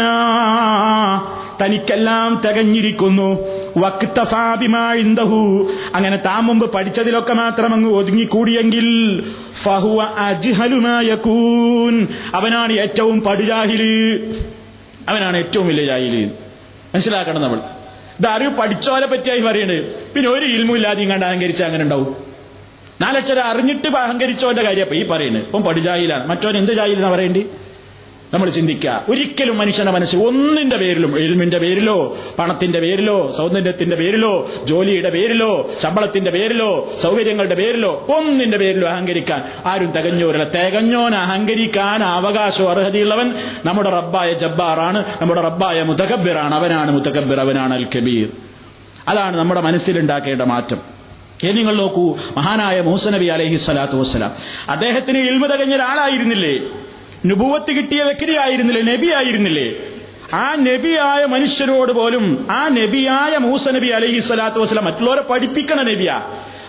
[1.65, 3.29] തനിക്കെല്ലാം തികഞ്ഞിരിക്കുന്നു.
[3.77, 8.87] വക്തഫാബിമാഴിന്തഹു അങ്ങനെ താൻ മുമ്പ് പഠിച്ചതിലൊക്കെ മാത്രം അങ്ങ് ഒതുങ്ങിക്കൂടിയെങ്കിൽ
[9.63, 10.03] ഫഹുവ
[12.35, 13.83] അവനാണ് ഏറ്റവും പടുജാഹിൽ.
[15.09, 16.31] അവനാണ് ഏറ്റവും വലിയ ജാഹിൽ
[16.95, 17.59] മനസ്സിലാക്കണം നമ്മൾ.
[18.19, 22.15] ഇത് അറിവ് പഠിച്ചോലെ പറ്റിയായി പറയുന്നത് പിന്നെ ഒരു ഇൽമും ഇല്ലാതെ കണ്ട് അഹങ്കരിച്ച അങ്ങനെ ഉണ്ടാവും.
[23.01, 27.49] നാലക്ഷരം അറിഞ്ഞിട്ട് അഹങ്കരിച്ചോന്റെ കാര്യം ഈ പറയുന്നത് ഇപ്പം പടുജാഹിലാണ് മറ്റോൻ എന്ത് ജാഹിലെന്നാ പറയേണ്ടി?
[28.33, 29.05] നമ്മൾ ചിന്തിക്കുക.
[29.09, 36.89] ഒരിക്കലും മനുഷ്യന്റെ മനസ്സ് ഒന്നിന്റെ പേരിലും എഴുമിന്റെ പേരിലോ പണത്തിന്റെ പേരിലോ സൗന്ദര്യത്തിന്റെ പേരിലോ ജോലിയുടെ പേരിലോ ശമ്പളത്തിന്റെ പേരിലോ
[37.01, 40.43] സൗകര്യങ്ങളുടെ പേരിലോ ഒന്നിന്റെ പേരിലോ അഹങ്കരിക്കാൻ ആരും തികഞ്ഞോരല്ല.
[40.43, 43.33] തികഞ്ഞോൻ അഹങ്കരിക്കാൻ അവകാശം അർഹതയുള്ളവൻ
[43.65, 48.29] നമ്മുടെ റബ്ബായ ജബ്ബാറാണ് നമ്മുടെ റബ്ബായ മുതകബിറാണ് അവനാണ് മുതകബിർ അവനാണ് അൽ കബീർ
[49.07, 50.79] അതാണ് നമ്മുടെ മനസ്സിലുണ്ടാക്കേണ്ട മാറ്റം.
[51.43, 54.31] ഇനി നിങ്ങൾ നോക്കൂ മഹാനായ മൂസ നബി അലൈഹി സ്വലാത്തു വസ്സലാം.
[54.69, 56.59] അദ്ദേഹത്തിന് ഇൽമ തികഞ്ഞ ഒരാളായിരുന്നില്ലേ?
[57.25, 58.93] നുപൂവത്ത് കിട്ടിയ വ്യക്തിയായിരുന്നില്ലേ?
[58.93, 59.75] നബി ആയിരുന്നില്ലേ
[60.33, 66.17] ആ നബിയായ മനുഷ്യരോട് പോലും ആ നബിയായ മൂസ നബി അലൈഹി സ്വലാത്തു വസ്ലാം മറ്റുള്ളവരെ പഠിപ്പിക്കണ നബിയാ.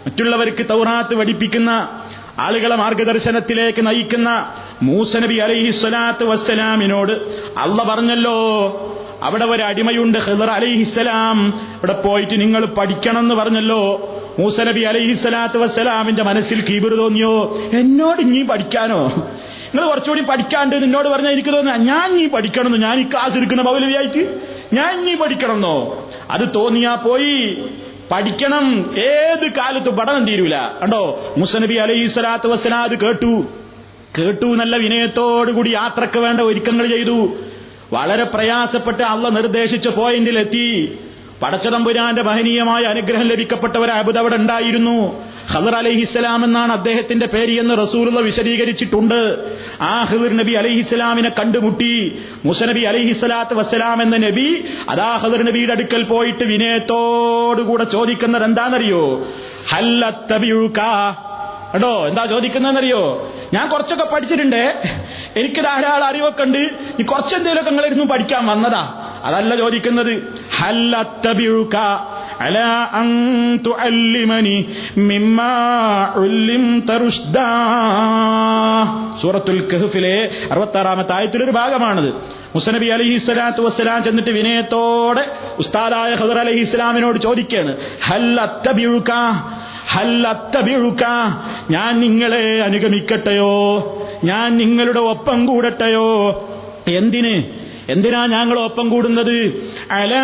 [0.07, 1.70] മറ്റുള്ളവർക്ക് തൗറാത്ത് പഠിപ്പിക്കുന്ന
[2.38, 7.12] ആളുകളെ മാർഗദർശനത്തിലേക്ക് നയിക്കുന്ന മൂസ നബി അലൈഹി സ്വലാത്തു വസ്സലാമിനോട്
[7.59, 8.38] അള്ള പറഞ്ഞല്ലോ
[9.22, 14.07] അവിടെ ഒരു അടിമയുണ്ട് ഹിദർ അലൈഹിസ്സലാം ഇവിടെ പോയിട്ട് നിങ്ങൾ പഠിക്കണം എന്ന് പറഞ്ഞല്ലോ.
[14.38, 17.57] മൂസ മൂസനബി അലൈഹിസ്സലാത്തു വസ്സലാമിന്റെ മനസ്സിൽ കീബിർ തോന്നിയോ?
[17.78, 19.30] എന്നോട് ഇനി പഠിക്കാനോ?
[19.75, 22.87] നിങ്ങൾ കുറച്ചുകൂടി പഠിക്കാണ്ട് നിന്നോട് പറഞ്ഞാൽ എനിക്ക് തോന്നുന്നു ഞാൻ നീ പഠിക്കണമെന്ന്?
[22.87, 24.41] ഞാൻ ഈ ക്ലാസ് എടുക്കുന്ന മൗലവിയായിട്ട്
[24.73, 26.09] ഞാൻ നീ പഠിക്കണമെന്നോ?
[26.31, 27.68] അത് തോന്നിയാ പോയി.
[28.11, 28.95] പഠിക്കണം.
[28.99, 30.57] ഏത് കാലത്തും പഠനം തീരൂല.
[30.57, 31.35] കണ്ടോ?
[31.39, 33.45] മുസനബി അലൈഹി സ്വലാത്തു വസ്സലാം അത് കേട്ടു.
[34.18, 37.33] കേട്ടു നല്ല വിനയത്തോടുകൂടി യാത്രയ്ക്ക് വേണ്ട ഒരുക്കങ്ങൾ ചെയ്തു.
[37.93, 40.99] വളരെ പ്രയാസപ്പെട്ട് അള്ള നിർദ്ദേശിച്ച പോയിന്റിലെത്തി
[41.43, 45.24] പടച്ചതമ്പുരാന്റെ മഹനീയമായ അനുഗ്രഹം ലഭിക്കപ്പെട്ട ഒരു അബുദ് അവിടെ ഉണ്ടായിരുന്നു.
[45.55, 49.49] ഖദർ അലഹിസ്സലാം എന്നാണ് അദ്ദേഹത്തിന്റെ പേര് എന്ന് റസൂലുള്ള വിശദീകരിച്ചിട്ടുണ്ട്.
[49.82, 52.22] ആ ഖദർ നബി അലഹിസ്സലാമിനെ കണ്ടുമുട്ടി.
[52.45, 59.26] മുസനബി അലഹിസ്സലാത്ത് വസ്സലാം എന്ന നബി അതാ ഖദർ നബിയുടെ അടുക്കൽ പോയിട്ട് വിനയത്തോടുകൂടെ ചോദിക്കുന്നത് എന്താണെന്നറിയോ?
[59.68, 63.32] ഹല്ലോ എന്താ ചോദിക്കുന്നതെന്നറിയോ?
[63.55, 64.82] ഞാൻ കുറച്ചൊക്കെ പഠിച്ചിട്ടുണ്ട്.
[65.36, 66.70] എനിക്ക് ധാരാളം അറിവൊക്കെ ഉണ്ട്.
[67.01, 69.07] ഈ കുറച്ചെന്തെങ്കിലുമൊക്കെ നിങ്ങളിരുന്നു പഠിക്കാൻ വന്നതാ.
[69.25, 70.41] അതല്ല ചോദിക്കുന്നത്.
[79.23, 82.14] സൂറത്തുൽ കഹ്ഫിലെ അറുപത്താറാമത്തെ ആയത്തിലൊരു ഭാഗമാണത്.
[82.55, 85.27] മുസനബി അലൈഹി സ്വലാത്തു വസ്സലാം ചെന്നിട്ട് വിനയത്തോടെ
[85.59, 87.77] ഉസ്താദായ ഖദർ അലൈഹി ഇസ്ലാമിനോട് ചോദിക്കാണ്.
[88.05, 89.12] ഹല്ലത്തബിഴുക
[89.93, 91.05] ഹല്ലത്തബിഴുക
[91.71, 93.55] ഞാൻ നിങ്ങളെ അനുഗമിക്കട്ടെയോ?
[94.25, 96.09] ഞാൻ നിങ്ങളുടെ ഒപ്പം കൂടട്ടെയോ?
[96.89, 97.70] എന്തിന്?
[97.91, 99.68] എന്തിനാ ഞങ്ങൾ ഒപ്പം കൂടുന്നത്?
[99.91, 100.14] അല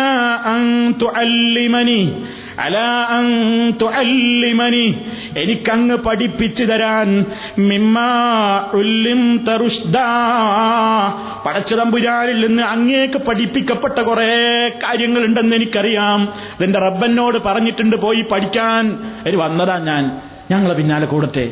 [5.37, 7.25] എനിക്കങ്ങ് പഠിപ്പിച്ചു തരാൻ
[9.45, 10.07] തറുഷ്ദാ.
[11.45, 16.21] പടച്ചതമ്പുരാനിൽ നിന്ന് അങ്ങേക്ക് പഠിപ്പിക്കപ്പെട്ട കുറെ കാര്യങ്ങളുണ്ടെന്ന് എനിക്കറിയാം.
[16.27, 18.99] അതെന്റെ റബ്ബനോട് പറഞ്ഞിട്ടുണ്ട് പോയി പഠിക്കാൻ.
[19.27, 20.21] ഒരു വന്നതാ ഞാൻ.
[20.51, 21.51] ഞങ്ങളെ പിന്നാലെ കൂടട്ടെ.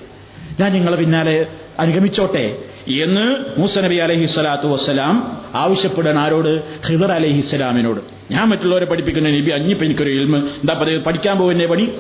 [0.59, 1.45] ഞാൻ നിങ്ങളെ പിന്നാലെ
[1.79, 2.57] അനുഗമിച്ചോട്ടെ.
[2.87, 6.81] എന്ന് മൂസ നബി അലഹി സ്വലാത്തു വസ്സലാം ആവശ്യപ്പെടാൻ ആരോട്?
[6.87, 7.99] ഹിദർ അലഹി സ്വലാമിനോട്.
[8.31, 10.37] ഞാൻ മറ്റുള്ളവരെ പഠിപ്പിക്കുന്ന നബി അഞ്ഞിപ്പം എനിക്കൊരു ഇൽമ്.
[10.37, 11.91] എന്താ പറയുക പഠിക്കാൻ പോകുന്നേ പണി?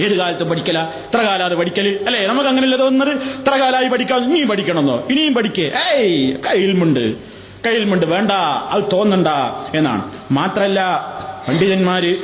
[0.00, 0.78] ഏത് കാലത്ത് പഠിക്കല?
[0.80, 2.00] ഇത്ര കാലം അത് പഠിക്കൽ?
[2.06, 5.06] അല്ലേ നമുക്ക് അങ്ങനെയല്ല തോന്നുന്നത് ഇത്ര കാലമായി പഠിക്കാം ഇനിയും പഠിക്കണമെന്നോ?
[5.10, 5.70] ഇനിയും പഠിക്കേ.
[5.94, 7.16] ഏയ് കയ്യിൽമുണ്ട്
[7.66, 8.32] കയ്യിൽമുണ്ട് വേണ്ട
[8.70, 9.28] അത് തോന്നണ്ട
[9.74, 10.10] എന്നാണ്.
[10.30, 10.80] മാത്രല്ല
[11.48, 12.16] പണ്ഡിതന്മാര്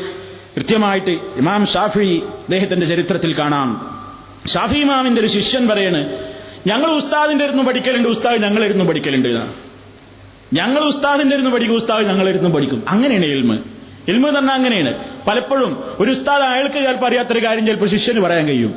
[0.57, 4.01] കൃത്യമായിട്ട് ഇമാം ഷാഫി അദ്ദേഹത്തിന്റെ ചരിത്രത്തിൽ കാണാം.
[4.55, 6.34] ഷാഫി ഇമാമിന്റെ ഒരു ശിഷ്യൻ പറയാണ്
[6.67, 9.29] ഞങ്ങൾ ഉസ്താദിന്റെ ഇരുന്ന് പഠിക്കലുണ്ട് ഉസ്താദ് ഞങ്ങളിരുന്ന് പഠിക്കലുണ്ട്
[10.53, 12.85] ഞങ്ങൾ ഉസ്താദിന്റെ ഇരുന്ന് പഠിക്കും ഉസ്താദ് ഞങ്ങളിരുന്ന് പഠിക്കും.
[12.89, 13.59] അങ്ങനെയാണ് എൽമ്
[14.09, 15.05] എൽമ് തന്നെ അങ്ങനെയാണ്.
[15.27, 18.75] പലപ്പോഴും ഒരു ഉസ്താദ് അയാൾക്ക് ചിലപ്പോൾ അറിയാത്തൊരു കാര്യം ചിലപ്പോൾ ശിഷ്യന് പറയാൻ കഴിയും.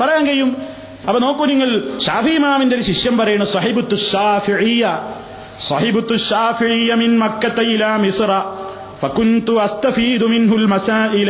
[0.00, 0.56] പറയാൻ കഴിയും.
[1.08, 4.98] അപ്പൊ നോക്കൂ നിങ്ങൾ ഷാഫി ഇമാമിന്റെ ഒരു ശിഷ്യൻ പറയുന്നു സഹിബുത്തു ഷാഫിയ
[5.68, 8.22] സഹിബുത്തു ഷാഫിയ മിൻ മക്കത്ത ഇലാ മിസ്റ.
[9.01, 11.29] فكنت أستفيد منه المسائل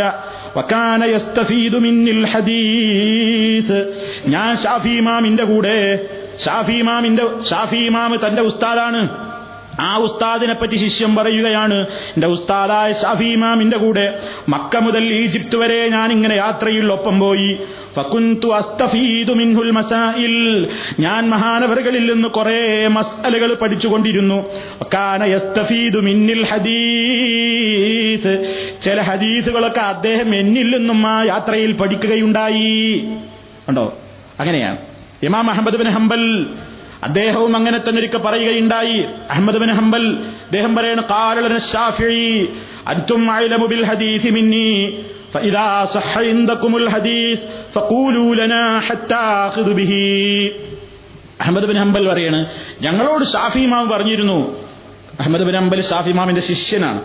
[0.58, 3.70] وكان يستفيد مني الحديث
[4.28, 5.78] ഞാൻ ഷാഫി ഇമാമിന്റെ കൂടെ
[6.46, 9.02] ഷാഫി ഇമാമിന്റെ ഷാഫി ഇമാം തന്റെ ഉസ്താദാണ്
[9.81, 11.75] ആ ഉസ്താദിനെ പറ്റി ശിഷ്യം പറയുകയാണ്.
[11.91, 14.19] എന്റെ ഉസ്താദായ ഷഫീമാമിന്റെ കൂടെ
[14.49, 17.59] മക്ക മുതൽ ഈജിപ്ത് വരെ ഞാൻ ഇങ്ങനെ യാത്രയിൽ ഒപ്പം പോയി.
[17.97, 20.69] ഫകുന്തു അസ്തഫീദു മിൻഹുൽ മസായിൽ.
[21.01, 24.49] ഞാൻ മഹാനവറുകളിൽ നിന്ന് കുറെ മസ്അലകൾ പഠിച്ചുകൊണ്ടിരുന്നു.
[24.95, 27.03] കാന യസ്തഫീദു മിന്നിൽ ഹദീസ്.
[28.83, 33.09] ചില ഹദീസുകളൊക്കെ അദ്ദേഹം എന്നിൽ നിന്നും ആ യാത്രയിൽ പഠിക്കുകയുണ്ടായി.
[33.69, 33.99] ഉണ്ടോ
[34.41, 34.79] അങ്ങനെയാണ്.
[35.23, 36.47] ഇമാം അഹമ്മദ് ബിൻ ഹംബൽ
[37.08, 38.98] അദ്ദേഹവും അങ്ങനെ തന്നെ ഒരിക്കൽ പറയുകയുണ്ടായി
[39.32, 40.04] അഹമ്മദ് ബിൻ ഹംബൽ
[40.48, 42.24] അദ്ദേഹം പറയാണ് കാലന ഷാഫിഈ
[42.92, 44.70] അൻതും അഅലമു ബിൽ ഹദീസ് മിന്നി
[45.30, 47.40] فإذا صح عندكم الحديث
[47.76, 49.92] فقولوا لنا حتى آخذ به
[51.42, 52.40] അഹമ്മദ് ബിൻ ഹംബൽ പറയാണ്
[52.86, 54.38] ഞങ്ങളോട് ഷാഫി ഇമാം പറഞ്ഞിരുന്നു
[55.20, 57.02] അഹമ്മദ് ബിൻ ഹംബൽ ഷാഫി ഇമാമിന്റെ ശിഷ്യനാണ്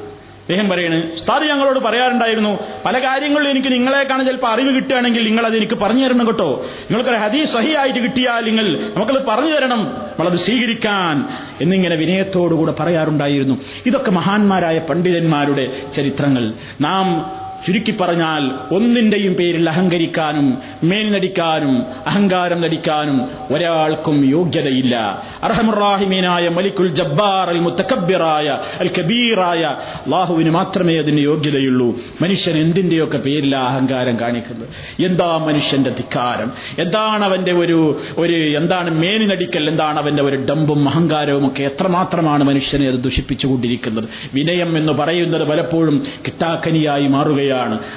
[0.47, 5.73] അദ്ദേഹം പറയാണ് ഉസ്താദ് ഞങ്ങളോട് പറയാറുണ്ടായിരുന്നു പല കാര്യങ്ങളിലും എനിക്ക് നിങ്ങളെക്കാണ് ചിലപ്പോൾ അറിവ് കിട്ടുകയാണെങ്കിൽ നിങ്ങൾ അത് എനിക്ക്
[5.73, 6.65] പറഞ്ഞു തരണം കേട്ടോ.
[6.91, 11.27] നിങ്ങൾക്കൊരു ഹദീസ് സഹിയായിട്ട് കിട്ടിയാൽ നിങ്ങൾ നമുക്കത് പറഞ്ഞു തരണം നമ്മളത് സ്വീകരിക്കാൻ
[11.61, 13.57] എന്നിങ്ങനെ വിനയത്തോടുകൂടെ പറയാറുണ്ടായിരുന്നു.
[13.85, 16.53] ഇതൊക്കെ മഹാന്മാരായ പണ്ഡിതന്മാരുടെ ചരിത്രങ്ങൾ.
[16.81, 24.95] നാം ചുരുക്കി പറഞ്ഞാൽ ഒന്നിന്റെയും പേരിൽ അഹങ്കരിക്കാനും മേൽനടിക്കാനും അഹങ്കാരം നടിക്കാനും ഒരാൾക്കും യോഗ്യതയില്ല.
[25.43, 29.63] അർഹമുറാഹിമീനായ മലിക്കുൽ ജബ്ബാർ അൽ മുത്തക്കബിറായ അൽ കബീറായ
[30.05, 31.95] അള്ളാഹുവിന് മാത്രമേ അതിന് യോഗ്യതയുള്ളൂ.
[32.21, 34.69] മനുഷ്യൻ എന്തിന്റെയൊക്കെ പേരിൽ അഹങ്കാരം കാണിക്കുന്നത്?
[35.05, 36.51] എന്താ മനുഷ്യന്റെ ധിക്കാരം?
[36.79, 41.63] എന്താണ് അവന്റെ ഒരു ഒരു എന്താണ് മേലിനടിക്കൽ എന്താണ് അവന്റെ ഒരു ഡമ്പും അഹങ്കാരവും ഒക്കെ?
[41.63, 44.09] എത്രമാത്രമാണ് മനുഷ്യനെ അത് ദുഷിപ്പിച്ചുകൊണ്ടിരിക്കുന്നത്?
[44.33, 47.46] വിനയം എന്ന് പറയുന്നത് പലപ്പോഴും കിട്ടാക്കനിയായി മാറുകയാണ്.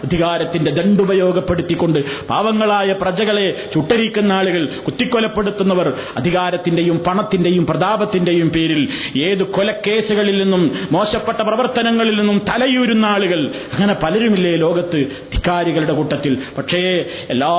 [0.02, 1.98] അധികാരത്തിന്റെ ദണ്ടുപയോഗപ്പെടുത്തിക്കൊണ്ട്
[2.28, 8.82] പാവങ്ങളായ പ്രജകളെ ചുട്ടരിക്കുന്ന ആളുകൾ കുത്തിക്കൊലപ്പെടുത്തുന്നവർ അധികാരത്തിന്റെയും പണത്തിന്റെയും പ്രതാപത്തിന്റെയും പേരിൽ
[9.28, 13.40] ഏത് കൊലക്കേസുകളിൽ നിന്നും മോശപ്പെട്ട പ്രവർത്തനങ്ങളിൽ നിന്നും തലയൂരുന്ന ആളുകൾ
[13.72, 15.00] അങ്ങനെ പലരുമില്ലേ ലോകത്ത്
[15.32, 16.42] ധിക്കാരികളുടെ കൂട്ടത്തിൽ.
[16.58, 16.82] പക്ഷേ
[17.28, 17.52] എല്ലാ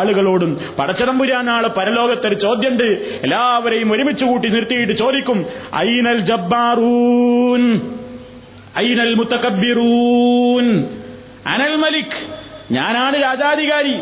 [0.00, 2.88] ആളുകളോടും പടച്ചതമ്പുരാനാൾ പരലോകത്തൊരു ചോദ്യമുണ്ട്
[3.22, 5.38] എല്ലാവരെയും ഒരുമിച്ച് കൂട്ടി നിർത്തിയിട്ട് ചോദിക്കും
[5.76, 7.62] ഐനൽ ജബ്ബാറൂൻ?
[8.78, 10.66] ഐനൽ മുത്തക്കബിറൂൻ
[11.46, 12.42] അനൽ മലിക്.
[12.72, 13.94] ഞാനാണ് രാജാധികാരി.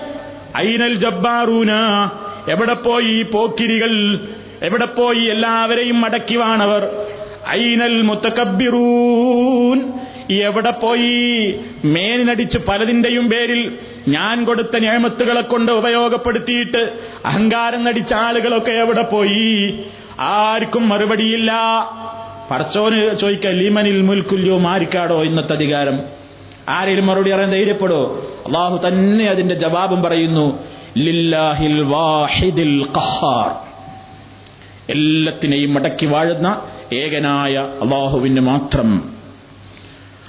[0.57, 1.71] ഐനൽ ജബ്ബാറൂന.
[2.51, 4.21] എവിടെ പോയി പോക്കിരികൾ?
[4.63, 7.07] എവിടെ പോയി എല്ലാവരെയും മടക്കി വാണവർ?
[7.49, 9.93] ഐനൽ മുത്തക്കബിറൂൻ
[10.43, 11.61] എവിടെ പോയി?
[11.85, 13.79] മേനിനടിച്ച് പലതിന്റെയും പേരിൽ
[14.09, 16.93] ഞാൻ കൊടുത്ത ഞാമത്തുകളെ കൊണ്ട് ഉപയോഗപ്പെടുത്തിയിട്ട്
[17.25, 19.85] അഹങ്കാരം നടിച്ച ആളുകളൊക്കെ എവിടെ പോയി?
[20.21, 21.53] ആർക്കും മറുപടിയില്ല.
[22.51, 26.20] പറച്ചോന് ചോദിക്ക ലീമനിൽ മുൽക്കുല്യോ മാരിക്കാടോ ഇന്നത്തെ അധികാരം.
[26.71, 30.63] ആരെങ്കിലും മറുപടി പറയാൻ ധൈര്യപ്പെടോ അള്ളാഹു തന്നെ അതിന്റെ ജവാബും പറയുന്നു
[30.99, 33.71] ലില്ലാഹിൽ വാഹിദിൽ ഖഹാർ.
[34.93, 36.63] എല്ലാത്തിനെയും മടക്കി വാഴുന്ന
[36.93, 39.17] ഏകനായ അള്ളാഹുവിന് മാത്രം.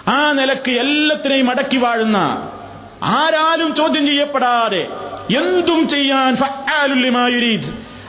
[0.07, 2.17] ആ നിലയ്ക്ക് എല്ലാത്തിനെയും മടക്കി വാഴുന്ന
[3.03, 4.87] ആരാലും ചോദ്യം ചെയ്യപ്പെടാതെ
[5.37, 6.35] എന്തും ചെയ്യാൻ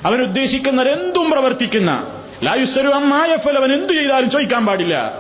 [0.05, 2.07] അവൻ ഉദ്ദേശിക്കുന്നവർ എന്തും പ്രവർത്തിക്കുന്ന
[2.43, 2.89] ലായുസ്വരു
[3.37, 5.13] ഫലം അവൻ എന്തു ചെയ്താലും ചോദിക്കാൻ പാടില്ല.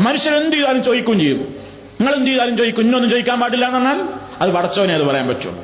[0.00, 1.59] മനുഷ്യൻ എന്ത് ചെയ്താലും ചോദിക്കുകയും ചെയ്യും.
[2.00, 3.98] നിങ്ങൾ എന്ത് ചെയ്താലും ചോദിക്കും ഇന്നൊന്നും ചോദിക്കാൻ പാടില്ല എന്ന് പറഞ്ഞാൽ
[4.42, 5.62] അത് പടച്ചോനെ അത് പറയാൻ പറ്റുള്ളൂ.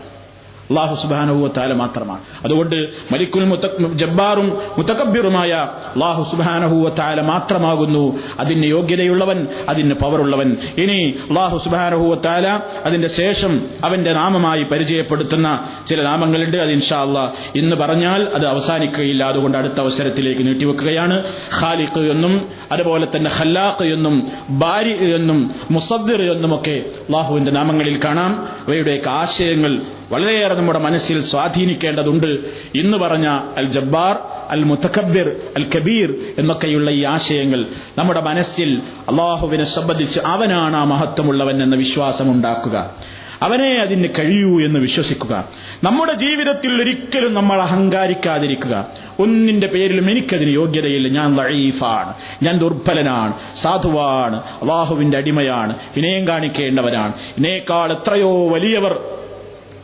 [0.70, 2.20] അള്ളാഹു സുബാനഹുവത്താല മാത്രമാണ്.
[2.44, 2.76] അതുകൊണ്ട്
[3.12, 3.56] മലിക്കുൽ
[3.92, 5.52] ജബ്ബാറും മുത്തക്കബ്യറുമായ
[5.94, 8.18] അള്ളാഹു സുബാനഹുവത്താല മാത്രമാകുന്നു.
[8.40, 10.56] അതിന് യോഗ്യതയുള്ളവൻ അതിന് പവറുള്ളവൻ.
[10.78, 16.56] ഇനി അള്ളാഹു സുബാനഹുവത്താല അതിന്റെ ശേഷം അവന്റെ നാമമായി പരിചയപ്പെടുത്തുന്ന ചില നാമങ്ങളുണ്ട്.
[16.56, 19.24] അത് ഇൻഷാ അള്ളാ ഇന്ന് പറഞ്ഞാൽ അത് അവസാനിക്കുകയില്ല.
[19.24, 21.32] അതുകൊണ്ട് അടുത്ത അവസരത്തിലേക്ക് നീട്ടിവെക്കുകയാണ്.
[21.62, 28.48] ഖാലിഖ് എന്നും അതുപോലെ തന്നെ ഖല്ലാഖ് എന്നും ബാരി എന്നും മുസദ്ദിർ എന്നുമൊക്കെ അള്ളാഹുവിന്റെ നാമങ്ങളിൽ കാണാം.
[28.68, 29.82] അവയുടെയൊക്കെ ആശയങ്ങൾ
[30.12, 32.26] വളരെയേറെ നമ്മുടെ മനസ്സിൽ സ്വാധീനിക്കേണ്ടതുണ്ട്
[32.74, 33.26] ഇന്ന് പറഞ്ഞ
[33.56, 34.18] അൽ ജബ്ബാർ
[34.50, 37.66] അൽ മുത്തക്കബിർ അൽ കബീർ എന്നൊക്കെയുള്ള ഈ ആശയങ്ങൾ
[37.98, 42.94] നമ്മുടെ മനസ്സിൽ അള്ളാഹുവിനെ സംബന്ധിച്ച് അവനാണ് ആ മഹത്വമുള്ളവൻ എന്ന വിശ്വാസം ഉണ്ടാക്കുക
[43.42, 45.48] അവനെ അതിന് കഴിയൂ എന്ന് വിശ്വസിക്കുക.
[45.84, 48.86] നമ്മുടെ ജീവിതത്തിൽ ഒരിക്കലും നമ്മൾ അഹങ്കാരിക്കാതിരിക്കുക.
[49.20, 51.08] ഒന്നിന്റെ പേരിലും എനിക്കതിന് യോഗ്യതയില്ല.
[51.08, 53.32] ഞാൻ ലൈഫാണ് ഞാൻ ദുർബലനാണ്.
[53.54, 54.36] സാധുവാണ്.
[54.36, 55.74] അള്ളാഹുവിന്റെ അടിമയാണ്.
[55.96, 57.12] വിനയം കാണിക്കേണ്ടവനാണ്.
[57.38, 59.00] ഇനേക്കാൾ എത്രയോ വലിയവർ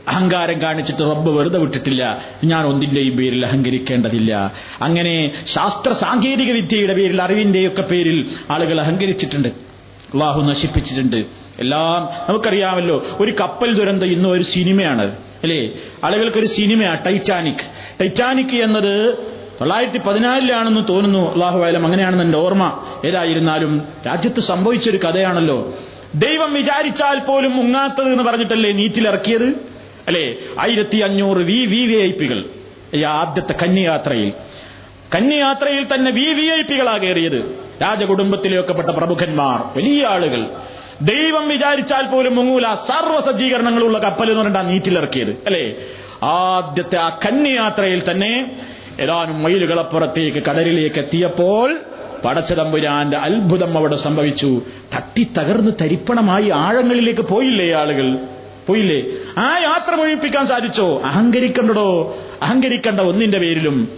[0.09, 2.25] അഹങ്കാരം കാണിച്ചിട്ട് റബ്ബ് വെറുതെ വിട്ടിട്ടില്ല.
[2.45, 4.53] ഞാൻ ഒന്നിന്റെയും പേരിൽ അഹങ്കരിക്കേണ്ടതില്ല.
[4.83, 9.49] അങ്ങനെ ശാസ്ത്ര സാങ്കേതിക വിദ്യയുടെ പേരിൽ അറിവിന്റെയൊക്കെ പേരിൽ ആളുകൾ അഹങ്കരിച്ചിട്ടുണ്ട്.
[9.49, 11.17] അള്ളാഹു നശിപ്പിച്ചിട്ടുണ്ട്.
[11.59, 15.17] എല്ലാം നമുക്കറിയാമല്ലോ ഒരു കപ്പൽ ദുരന്തം ഇന്നും ഒരു സിനിമയാണ്.
[15.43, 15.73] അല്ലേ?
[16.05, 17.65] ആളുകൾക്കൊരു സിനിമയാണ് ടൈറ്റാനിക്.
[18.01, 19.15] ടൈറ്റാനിക് എന്നത്
[19.61, 22.85] തൊള്ളായിരത്തി പതിനാലിലാണെന്ന് തോന്നുന്നു അള്ളാഹു ആയാലും അങ്ങനെയാണെന്ന് എന്റെ ഓർമ്മ.
[23.07, 25.75] ഏതായിരുന്നാലും രാജ്യത്ത് സംഭവിച്ചൊരു കഥയാണല്ലോ.
[26.15, 29.72] ദൈവം വിചാരിച്ചാൽ പോലും മുങ്ങാത്തത് എന്ന് പറഞ്ഞിട്ടല്ലേ നീറ്റിലിറക്കിയത്?
[30.07, 30.35] അല്ലേ?
[30.61, 32.45] ആയിരത്തി അഞ്ഞൂറ് വി വി വി ഐ പികൾ.
[32.95, 34.33] ഈ ആദ്യത്തെ കന്യയാത്രയിൽ
[35.15, 37.59] കന്യയാത്രയിൽ തന്നെ വി വി ഐ പികളാ കയറിയത്.
[37.83, 40.47] രാജകുടുംബത്തിലെയൊക്കെ പെട്ട പ്രമുഖന്മാർ വലിയ ആളുകൾ.
[41.03, 42.63] ദൈവം വിചാരിച്ചാൽ പോലും മുങ്ങൂല.
[42.63, 45.31] സർവ സജ്ജീകരണങ്ങളുള്ള കപ്പൽ എന്ന് പറഞ്ഞാൽ നീറ്റിലിറക്കിയത്.
[45.31, 45.75] അല്ലേ?
[46.23, 48.57] ആദ്യത്തെ ആ കന്യയാത്രയിൽ തന്നെ
[49.03, 51.79] ഏതാനും മയിലുകളപ്പുറത്തേക്ക് കടലിലേക്ക് എത്തിയപ്പോൾ
[52.25, 54.63] പടച്ചതമ്പുരാന്റെ അത്ഭുതം അവിടെ സംഭവിച്ചു.
[54.95, 58.19] തട്ടി തകർന്ന് തരിപ്പണമായി ആഴങ്ങളിലേക്ക് പോയില്ലേ ആളുകൾ?
[58.69, 59.03] പോയില്ലേ?
[59.39, 61.01] ആ യാത്ര മുഴിപ്പിക്കാൻ സാധിച്ചോ?
[61.05, 62.17] അഹങ്കരിക്കണ്ടടോ?
[62.43, 63.89] അഹങ്കരിക്കണ്ട ഒന്നിന്റെ പേരിലും.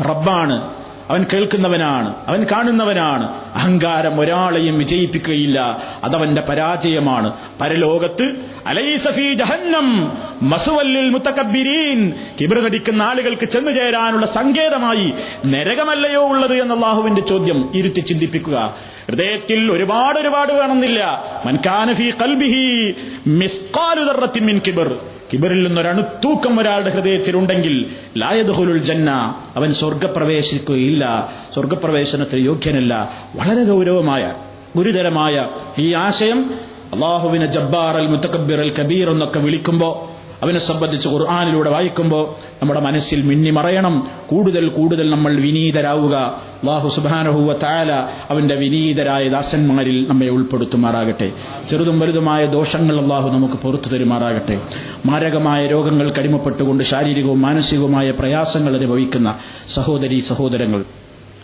[0.00, 0.74] റബ്ബാണ്.
[1.10, 2.14] അവൻ കേൾക്കുന്നവനാണ്.
[2.28, 3.34] അവൻ കാണുന്നവനാണ്.
[3.54, 5.82] അഹങ്കാരം ഒരാളെയും വിജയിപ്പിക്കുകയില്ല.
[6.04, 7.32] അതവന്റെ പരാജയമാണ്.
[7.60, 8.34] പരലോകത്ത്
[8.66, 10.18] അലൈസഫി ജഹന്നം.
[10.42, 12.12] മസുവല്ലിൽ മുത്തക്കബിരീൻ.
[12.40, 15.12] കിബിർ നടിക്കുന്ന ആളുകൾക്ക് ചെന്നു ചേരാനുള്ള സങ്കേതമായി
[15.46, 18.74] നരകമല്ലയോ ഉള്ളത് എന്ന ചോദ്യം ഇരുത്തി ചിന്തിപ്പിക്കുക.
[19.08, 21.24] ഹൃദയത്തിൽ ഒരുപാട് ഒരുപാട് വേണമെന്നില്ല.
[21.46, 22.94] മൻകാനഫി കൽബിഹി
[23.26, 24.98] മിസ്കാലുദറത്തിൻ മിൻ കിബിർ.
[25.32, 29.10] കിബറിൽ നിന്നൊരണുത്തൂക്കം ഒരാളുടെ ഹൃദയത്തിലുണ്ടെങ്കിൽ ലായദുഹുലുൽ ജന്ന.
[29.56, 31.32] അവൻ സ്വർഗപ്രവേശിക്കുകയില്ല.
[31.54, 33.12] സ്വർഗപ്രവേശനത്തിന് യോഗ്യനല്ല.
[33.36, 34.34] വളരെ ഗൗരവമായ
[34.76, 36.50] ഗുരുതരമായ ഈ ആശയം
[36.94, 40.13] അള്ളാഹുവിനെ ജബ്ബാർ അൽ മുത്തക്കബിർ അൽ കബീർ എന്നൊക്കെ വിളിക്കുമ്പോൾ
[40.44, 42.28] അവനെ സംബന്ധിച്ച് ഖുർആാനിലൂടെ വായിക്കുമ്പോൾ
[42.62, 46.16] നമ്മുടെ മനസ്സിൽ മിന്നി മറയണം കൂടുതൽ കൂടുതൽ നമ്മൾ വിനീതരാവുക.
[46.62, 47.92] അള്ളാഹു സുബാനഹുവ താല
[48.30, 51.32] അവന്റെ വിനീതരായ ദാസന്മാരിൽ നമ്മെ ഉൾപ്പെടുത്തുമാറാകട്ടെ.
[51.70, 54.60] ചെറുതും വലുതുമായ ദോഷങ്ങൾ അള്ളാഹു നമുക്ക് പുറത്തു തരുമാറാകട്ടെ.
[55.06, 59.34] മാരകമായ രോഗങ്ങൾ കടിമപ്പെട്ടുകൊണ്ട് ശാരീരികവും മാനസികവുമായ പ്രയാസങ്ങൾ അനുഭവിക്കുന്ന
[59.68, 60.84] സഹോദരി സഹോദരങ്ങൾ.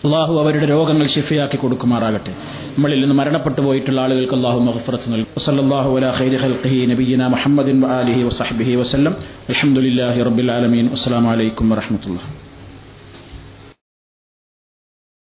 [0.05, 2.31] അള്ളാഹു അവരുടെ രോഗങ്ങൾ ഷിഫയാക്കി കൊടുക്കുമാറാകട്ടെ.
[2.77, 5.39] നമ്മളിൽ നിന്ന് മരണപ്പെട്ടു പോയിട്ടുള്ള ആളുകൾക്ക് അള്ളാഹു മഹഫറത്ത് നൽകും.
[5.39, 6.09] സല്ലല്ലാഹു അലാ
[7.27, 7.81] മുഹമ്മദിൻ
[10.23, 10.89] റബ്ബിൽ ആലമീൻ.